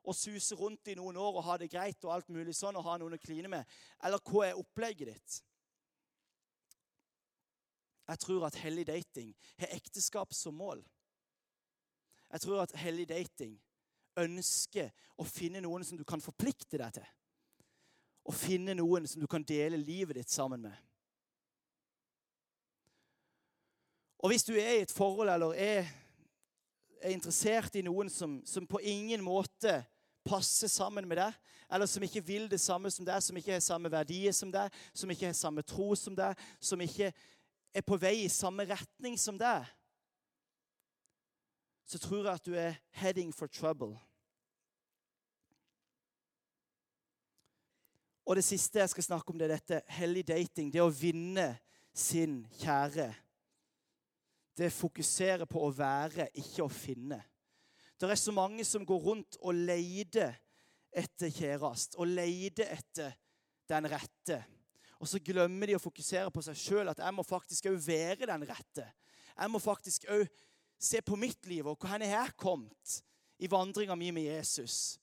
Å 0.04 0.12
suse 0.12 0.54
rundt 0.54 0.92
i 0.92 0.94
noen 0.94 1.16
år 1.16 1.40
og 1.40 1.46
ha 1.48 1.56
det 1.58 1.70
greit 1.72 2.04
og 2.04 2.12
alt 2.14 2.28
mulig 2.28 2.54
sånn 2.54 2.76
og 2.76 2.84
ha 2.86 2.98
noen 3.00 3.16
å 3.16 3.20
kline 3.20 3.50
med? 3.50 3.64
Eller 4.04 4.22
hva 4.22 4.46
er 4.46 4.60
opplegget 4.60 5.10
ditt? 5.10 5.38
Jeg 8.04 8.20
tror 8.20 8.44
at 8.46 8.58
hellig 8.60 8.84
dating 8.86 9.32
har 9.58 9.72
ekteskap 9.72 10.34
som 10.36 10.54
mål. 10.60 10.84
Jeg 12.34 12.42
tror 12.42 12.64
at 12.64 12.72
hellig 12.82 13.04
dating 13.06 13.52
ønsker 14.18 14.88
å 15.22 15.26
finne 15.26 15.60
noen 15.62 15.84
som 15.86 15.98
du 15.98 16.02
kan 16.06 16.22
forplikte 16.22 16.80
deg 16.80 16.96
til. 16.96 17.06
Og 18.26 18.34
finne 18.34 18.74
noen 18.74 19.06
som 19.06 19.22
du 19.22 19.28
kan 19.30 19.44
dele 19.46 19.78
livet 19.78 20.18
ditt 20.18 20.32
sammen 20.34 20.64
med. 20.64 20.74
Og 24.24 24.32
hvis 24.32 24.46
du 24.48 24.54
er 24.56 24.80
i 24.80 24.82
et 24.82 24.94
forhold 24.96 25.30
eller 25.30 25.54
er, 25.54 25.86
er 26.98 27.14
interessert 27.14 27.76
i 27.78 27.84
noen 27.86 28.10
som, 28.10 28.40
som, 28.48 28.66
på 28.66 28.80
ingen 28.82 29.22
måte 29.22 29.76
passer 30.26 30.72
sammen 30.72 31.06
med 31.06 31.20
deg, 31.20 31.38
eller 31.70 31.86
som 31.86 32.02
ikke 32.02 32.24
vil 32.24 32.48
det 32.50 32.58
samme 32.64 32.90
som 32.90 33.06
deg, 33.06 33.22
som 33.22 33.38
ikke 33.38 33.54
har 33.54 33.62
samme 33.62 33.92
verdier 33.92 34.34
som 34.34 34.50
deg, 34.50 34.74
som 34.96 35.12
ikke 35.12 35.28
har 35.28 35.38
samme 35.38 35.62
tro 35.62 35.92
som 36.00 36.16
deg, 36.16 36.34
som 36.58 36.80
ikke 36.80 37.12
er 37.74 37.86
på 37.86 37.98
vei 38.00 38.24
i 38.24 38.32
samme 38.32 38.66
retning 38.66 39.20
som 39.20 39.38
deg, 39.38 39.68
så 41.86 41.98
tror 41.98 42.24
jeg 42.24 42.34
at 42.34 42.46
du 42.46 42.54
er 42.56 42.78
heading 43.00 43.34
for 43.34 43.46
trouble. 43.46 43.98
Og 48.24 48.36
det 48.36 48.44
siste 48.44 48.80
jeg 48.80 48.88
skal 48.88 49.04
snakke 49.04 49.30
om, 49.30 49.38
det 49.38 49.50
er 49.50 49.58
dette 49.58 49.82
hellig 49.98 50.24
dating. 50.28 50.72
Det 50.72 50.80
å 50.80 50.88
vinne 50.88 51.50
sin 51.92 52.40
kjære. 52.56 53.10
Det 54.56 54.72
fokuserer 54.72 55.44
på 55.50 55.60
å 55.66 55.72
være, 55.74 56.30
ikke 56.40 56.64
å 56.64 56.72
finne. 56.72 57.20
Det 58.00 58.08
er 58.10 58.18
så 58.18 58.32
mange 58.34 58.64
som 58.66 58.86
går 58.86 59.04
rundt 59.04 59.36
og 59.42 59.54
leter 59.54 60.34
etter 60.94 61.30
kjærest, 61.30 61.98
og 61.98 62.10
leter 62.10 62.72
etter 62.74 63.14
den 63.68 63.88
rette. 63.90 64.40
Og 65.02 65.08
så 65.10 65.20
glemmer 65.20 65.68
de 65.68 65.76
å 65.76 65.82
fokusere 65.82 66.32
på 66.32 66.42
seg 66.46 66.58
sjøl, 66.58 66.90
at 66.90 67.02
jeg 67.02 67.14
må 67.16 67.24
faktisk 67.26 67.68
òg 67.70 67.78
være 67.84 68.28
den 68.30 68.46
rette. 68.48 68.86
Jeg 69.34 69.50
må 69.50 69.60
faktisk 69.60 70.06
òg 70.08 70.24
se 70.84 71.00
på 71.02 71.16
mitt 71.16 71.46
liv 71.48 71.66
og 71.66 71.78
hvor 71.78 71.90
hen 71.94 72.04
jeg 72.06 72.18
er 72.18 72.36
kommet 72.38 73.00
i 73.38 73.50
vandringa 73.50 73.96
mi 73.98 74.10
med 74.14 74.28
Jesus. 74.28 74.98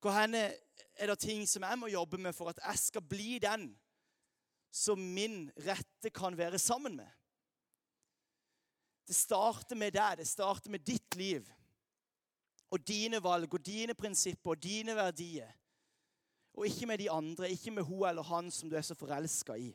Hvor 0.00 0.14
er 0.14 1.10
det 1.10 1.18
ting 1.18 1.46
som 1.48 1.66
jeg 1.66 1.78
må 1.78 1.90
jobbe 1.90 2.18
med 2.18 2.32
for 2.36 2.52
at 2.52 2.60
jeg 2.62 2.78
skal 2.78 3.02
bli 3.02 3.38
den 3.42 3.70
som 4.70 4.98
min 4.98 5.48
rette 5.66 6.10
kan 6.14 6.36
være 6.38 6.58
sammen 6.58 6.96
med. 6.96 7.08
Det 9.08 9.16
starter 9.16 9.76
med 9.76 9.94
deg. 9.96 10.18
Det 10.20 10.28
starter 10.28 10.70
med 10.70 10.84
ditt 10.84 11.16
liv. 11.16 11.46
Og 12.70 12.82
dine 12.86 13.22
valg 13.24 13.54
og 13.54 13.64
dine 13.64 13.94
prinsipper 13.96 14.52
og 14.52 14.62
dine 14.62 14.94
verdier. 14.96 15.50
Og 16.54 16.66
ikke 16.66 16.86
med 16.86 16.98
de 16.98 17.10
andre, 17.10 17.50
ikke 17.50 17.70
med 17.70 17.82
hun 17.88 18.08
eller 18.08 18.22
han 18.22 18.50
som 18.50 18.68
du 18.68 18.76
er 18.76 18.84
så 18.84 18.94
forelska 18.94 19.56
i. 19.56 19.70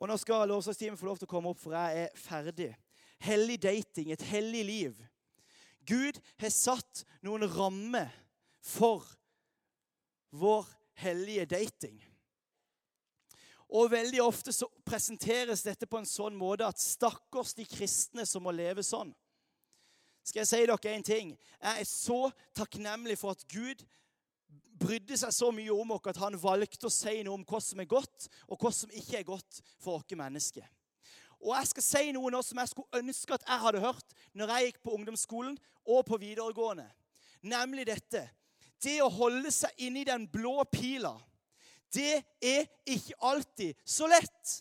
Og 0.00 0.08
Nå 0.08 0.16
skal 0.16 0.48
lovsagstimen 0.48 0.98
få 0.98 1.06
lov 1.06 1.18
til 1.20 1.28
å 1.28 1.30
komme 1.30 1.50
opp, 1.52 1.60
for 1.60 1.76
jeg 1.76 2.06
er 2.06 2.14
ferdig. 2.16 2.70
Hellig 3.20 3.58
dating, 3.62 4.10
et 4.12 4.22
hellig 4.30 4.64
liv. 4.64 5.00
Gud 5.88 6.20
har 6.40 6.52
satt 6.54 7.04
noen 7.24 7.44
rammer 7.50 8.12
for 8.64 9.04
vår 10.30 10.68
hellige 11.00 11.46
dating. 11.50 11.98
Og 13.70 13.90
veldig 13.92 14.22
ofte 14.22 14.52
så 14.54 14.66
presenteres 14.86 15.62
dette 15.62 15.86
på 15.86 16.00
en 16.00 16.08
sånn 16.08 16.34
måte 16.38 16.66
at 16.66 16.80
stakkars 16.82 17.54
de 17.54 17.66
kristne 17.70 18.26
som 18.26 18.42
må 18.42 18.54
leve 18.54 18.82
sånn. 18.86 19.12
Skal 20.26 20.42
jeg 20.42 20.50
si 20.50 20.66
dere 20.66 20.94
en 20.94 21.06
ting? 21.06 21.30
Jeg 21.60 21.84
er 21.84 21.88
så 21.88 22.20
takknemlig 22.56 23.16
for 23.20 23.36
at 23.36 23.46
Gud 23.50 23.84
brydde 24.80 25.16
seg 25.20 25.32
så 25.34 25.50
mye 25.54 25.72
om 25.74 25.94
oss 25.94 26.10
at 26.10 26.20
han 26.22 26.38
valgte 26.40 26.88
å 26.88 26.92
si 26.92 27.20
noe 27.24 27.38
om 27.38 27.46
hva 27.46 27.60
som 27.62 27.80
er 27.82 27.88
godt, 27.90 28.28
og 28.48 28.60
hva 28.60 28.72
som 28.74 28.92
ikke 28.92 29.20
er 29.20 29.28
godt 29.28 29.62
for 29.78 30.00
oss 30.00 30.18
mennesker. 30.18 30.66
Og 31.40 31.54
jeg 31.56 31.70
skal 31.70 31.86
si 31.86 32.02
noe 32.12 32.32
nå 32.32 32.42
som 32.44 32.60
jeg 32.60 32.72
skulle 32.72 33.00
ønske 33.00 33.36
at 33.36 33.46
jeg 33.48 33.62
hadde 33.62 33.84
hørt 33.84 34.16
når 34.36 34.52
jeg 34.52 34.66
gikk 34.68 34.82
på 34.84 34.96
ungdomsskolen 34.98 35.56
og 35.88 36.04
på 36.08 36.18
videregående. 36.20 36.86
Nemlig 37.40 37.86
dette 37.88 38.26
det 38.80 39.00
å 39.04 39.10
holde 39.12 39.50
seg 39.52 39.82
inni 39.84 40.06
den 40.08 40.26
blå 40.32 40.62
pila, 40.72 41.12
det 41.92 42.22
er 42.40 42.68
ikke 42.88 43.18
alltid 43.28 43.78
så 43.84 44.08
lett. 44.08 44.52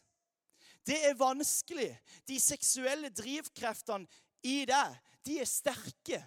Det 0.84 0.98
er 1.08 1.20
vanskelig. 1.20 1.92
De 2.28 2.40
seksuelle 2.42 3.12
drivkreftene 3.14 4.10
i 4.44 4.64
deg, 4.68 4.96
de 5.24 5.38
er 5.44 5.50
sterke. 5.50 6.20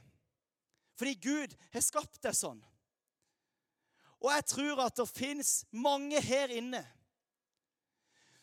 Fordi 0.97 1.15
Gud 1.19 1.57
har 1.73 1.85
skapt 1.85 2.21
deg 2.23 2.37
sånn. 2.39 2.61
Og 4.23 4.31
jeg 4.31 4.47
tror 4.53 4.85
at 4.85 5.01
det 5.01 5.09
fins 5.11 5.55
mange 5.75 6.21
her 6.23 6.53
inne 6.55 6.85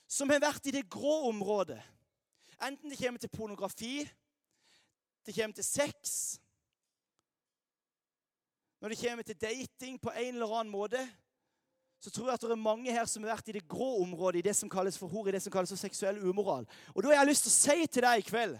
som 0.10 0.30
har 0.34 0.42
vært 0.44 0.68
i 0.68 0.76
det 0.76 0.90
grå 0.92 1.30
området. 1.30 1.80
Enten 2.68 2.92
det 2.92 3.00
kommer 3.00 3.20
til 3.20 3.32
pornografi, 3.32 4.10
det 5.26 5.36
kommer 5.36 5.56
til 5.56 5.64
sex 5.64 6.40
når 8.82 8.90
det 8.90 8.98
kommer 8.98 9.24
til 9.24 9.36
dating 9.36 10.02
på 10.02 10.10
en 10.10 10.34
eller 10.34 10.60
annen 10.60 10.72
måte, 10.72 11.10
så 12.00 12.10
tror 12.10 12.26
jeg 12.26 12.34
at 12.34 12.42
det 12.42 12.52
er 12.52 12.56
mange 12.56 12.92
her 12.92 13.06
som 13.06 13.24
har 13.24 13.36
vært 13.36 13.50
i 13.52 13.58
det 13.58 13.68
grå 13.68 14.02
området, 14.02 14.40
i 14.40 14.48
det 14.48 14.56
som 14.56 14.70
kalles 14.70 14.98
for 14.98 15.08
hor, 15.12 15.28
i 15.28 15.32
det 15.36 15.42
som 15.44 15.52
kalles 15.52 15.70
for 15.70 15.78
seksuell 15.78 16.22
umoral. 16.30 16.68
Og 16.96 17.04
da 17.04 17.12
har 17.12 17.20
jeg 17.20 17.28
lyst 17.28 17.44
til 17.44 17.52
å 17.52 17.58
si 17.58 17.88
til 17.88 18.08
deg 18.08 18.22
i 18.24 18.28
kveld 18.30 18.60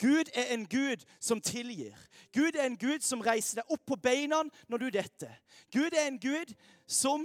Gud 0.00 0.28
er 0.36 0.50
en 0.52 0.66
Gud 0.68 1.04
som 1.20 1.40
tilgir. 1.40 1.96
Gud 2.32 2.56
er 2.56 2.66
en 2.66 2.76
Gud 2.76 3.00
som 3.00 3.22
reiser 3.24 3.62
deg 3.62 3.70
opp 3.72 3.80
på 3.88 3.96
beina 3.96 4.42
når 4.68 4.82
du 4.82 4.90
detter. 4.92 5.32
Gud 5.72 5.96
er 5.96 6.10
en 6.10 6.18
Gud 6.20 6.52
som 6.86 7.24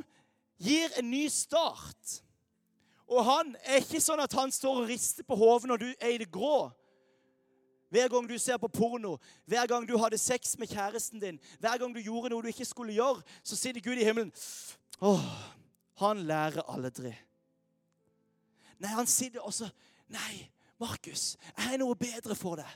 gir 0.56 0.94
en 1.00 1.10
ny 1.12 1.26
start. 1.28 2.22
Og 3.12 3.26
han 3.28 3.56
er 3.68 3.82
ikke 3.84 4.00
sånn 4.00 4.22
at 4.24 4.34
han 4.40 4.54
står 4.56 4.84
og 4.84 4.92
rister 4.92 5.26
på 5.28 5.36
hodet 5.36 5.68
når 5.68 5.82
du 5.82 5.90
er 5.92 6.14
i 6.14 6.20
det 6.22 6.30
grå. 6.32 6.70
Hver 7.92 8.08
gang 8.14 8.28
du 8.30 8.38
ser 8.40 8.56
på 8.62 8.70
porno, 8.72 9.18
hver 9.52 9.68
gang 9.68 9.84
du 9.88 9.98
hadde 10.00 10.18
sex 10.18 10.54
med 10.60 10.72
kjæresten 10.72 11.20
din, 11.20 11.40
hver 11.60 11.76
gang 11.82 11.92
du 11.92 12.00
gjorde 12.00 12.32
noe 12.32 12.46
du 12.46 12.48
ikke 12.48 12.68
skulle 12.70 12.96
gjøre, 12.96 13.20
så 13.44 13.58
sitter 13.60 13.84
Gud 13.84 14.00
i 14.00 14.06
himmelen. 14.08 14.32
Åh, 15.04 15.26
han 16.00 16.24
lærer 16.30 16.64
aldri. 16.72 17.12
Nei, 18.80 18.94
han 18.96 19.10
sitter 19.10 19.44
også 19.44 19.68
Nei, 20.12 20.48
Markus, 20.80 21.38
jeg 21.56 21.68
har 21.70 21.78
noe 21.80 21.96
bedre 21.96 22.36
for 22.36 22.60
deg. 22.60 22.72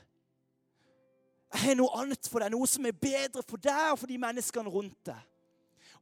Jeg 1.51 1.63
har 1.63 1.75
noe 1.79 1.95
annet 1.99 2.27
for 2.31 2.43
deg, 2.43 2.51
noe 2.53 2.67
som 2.67 2.85
er 2.87 2.95
bedre 2.95 3.43
for 3.43 3.59
deg 3.59 3.89
og 3.93 3.99
for 3.99 4.11
de 4.11 4.19
menneskene 4.19 4.71
rundt 4.71 4.99
deg. 5.07 5.19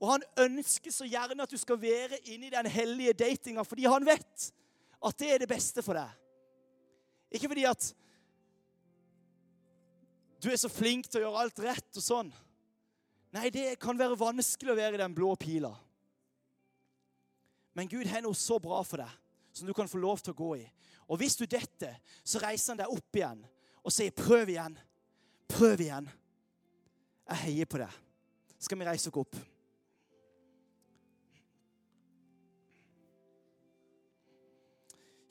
Og 0.03 0.09
han 0.11 0.25
ønsker 0.43 0.91
så 0.91 1.07
gjerne 1.07 1.45
at 1.45 1.51
du 1.53 1.59
skal 1.59 1.79
være 1.79 2.19
inne 2.27 2.49
i 2.49 2.53
den 2.53 2.67
hellige 2.67 3.15
datinga 3.23 3.63
fordi 3.63 3.87
han 3.87 4.03
vet 4.03 4.49
at 5.03 5.19
det 5.19 5.29
er 5.31 5.43
det 5.43 5.51
beste 5.51 5.83
for 5.83 5.95
deg. 5.95 6.09
Ikke 7.33 7.47
fordi 7.47 7.63
at 7.69 7.87
du 10.43 10.49
er 10.51 10.59
så 10.59 10.67
flink 10.67 11.07
til 11.07 11.21
å 11.21 11.23
gjøre 11.23 11.43
alt 11.45 11.61
rett 11.63 11.99
og 12.01 12.03
sånn. 12.03 12.33
Nei, 13.33 13.47
det 13.49 13.77
kan 13.81 13.97
være 13.97 14.19
vanskelig 14.19 14.73
å 14.73 14.77
være 14.77 14.97
i 14.97 15.01
den 15.01 15.15
blå 15.15 15.31
pila. 15.39 15.71
Men 17.73 17.87
Gud 17.89 18.05
har 18.11 18.21
noe 18.25 18.37
så 18.37 18.59
bra 18.61 18.83
for 18.85 19.01
deg 19.01 19.55
som 19.55 19.69
du 19.69 19.73
kan 19.77 19.89
få 19.89 20.01
lov 20.03 20.19
til 20.19 20.35
å 20.35 20.37
gå 20.37 20.49
i. 20.59 20.65
Og 21.07 21.21
hvis 21.21 21.39
du 21.39 21.45
detter, 21.47 21.95
så 22.27 22.41
reiser 22.43 22.73
han 22.73 22.83
deg 22.83 22.91
opp 22.91 23.17
igjen 23.17 23.41
og 23.83 23.91
sier, 23.91 24.11
'Prøv 24.11 24.51
igjen. 24.51 24.77
Prøv 25.47 25.81
igjen.' 25.81 26.11
Jeg 27.23 27.37
heier 27.47 27.65
på 27.65 27.79
deg. 27.79 27.91
Skal 28.59 28.77
vi 28.79 28.85
reise 28.85 29.09
oss 29.09 29.17
opp? 29.23 29.35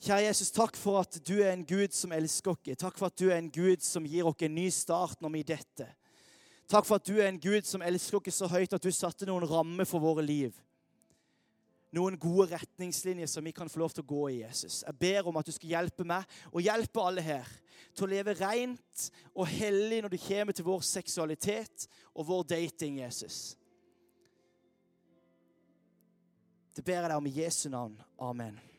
Kjære 0.03 0.25
Jesus, 0.25 0.51
takk 0.51 0.75
for 0.75 0.99
at 0.99 1.15
du 1.23 1.37
er 1.39 1.53
en 1.53 1.63
Gud 1.63 1.93
som 1.95 2.11
elsker 2.11 2.51
oss. 2.51 2.71
Takk 2.75 2.97
for 2.99 3.07
at 3.07 3.19
du 3.19 3.29
er 3.29 3.37
en 3.37 3.51
Gud 3.51 3.79
som 3.85 4.03
gir 4.03 4.27
oss 4.27 4.41
en 4.43 4.55
ny 4.55 4.65
start 4.73 5.21
når 5.23 5.31
vi 5.37 5.43
detter. 5.53 5.93
Takk 6.67 6.87
for 6.89 6.99
at 6.99 7.07
du 7.07 7.21
er 7.21 7.29
en 7.29 7.39
Gud 7.39 7.63
som 7.63 7.85
elsker 7.85 8.19
oss 8.19 8.41
så 8.41 8.49
høyt 8.51 8.75
at 8.75 8.83
du 8.83 8.91
satte 8.91 9.27
noen 9.29 9.47
rammer 9.47 9.87
for 9.87 10.03
våre 10.03 10.25
liv. 10.25 10.57
Noen 11.95 12.17
gode 12.19 12.49
retningslinjer 12.51 13.29
som 13.31 13.47
vi 13.47 13.53
kan 13.55 13.71
få 13.71 13.79
lov 13.79 13.93
til 13.95 14.03
å 14.03 14.09
gå 14.09 14.25
i, 14.33 14.41
Jesus. 14.41 14.81
Jeg 14.83 14.99
ber 14.99 15.29
om 15.29 15.39
at 15.39 15.47
du 15.47 15.53
skal 15.55 15.71
hjelpe 15.77 16.07
meg 16.09 16.27
og 16.49 16.65
hjelpe 16.65 17.05
alle 17.05 17.23
her 17.23 17.55
til 17.93 18.07
å 18.07 18.11
leve 18.11 18.35
rent 18.41 19.05
og 19.31 19.47
hellig 19.53 20.01
når 20.03 20.15
det 20.17 20.21
kommer 20.25 20.57
til 20.57 20.67
vår 20.67 20.83
seksualitet 20.89 21.87
og 22.11 22.27
vår 22.27 22.43
dating, 22.57 22.99
Jesus. 23.05 23.53
Det 26.75 26.83
ber 26.83 27.03
jeg 27.03 27.09
deg 27.13 27.17
om 27.21 27.29
i 27.29 27.35
Jesu 27.39 27.67
navn. 27.69 27.99
Amen. 28.19 28.72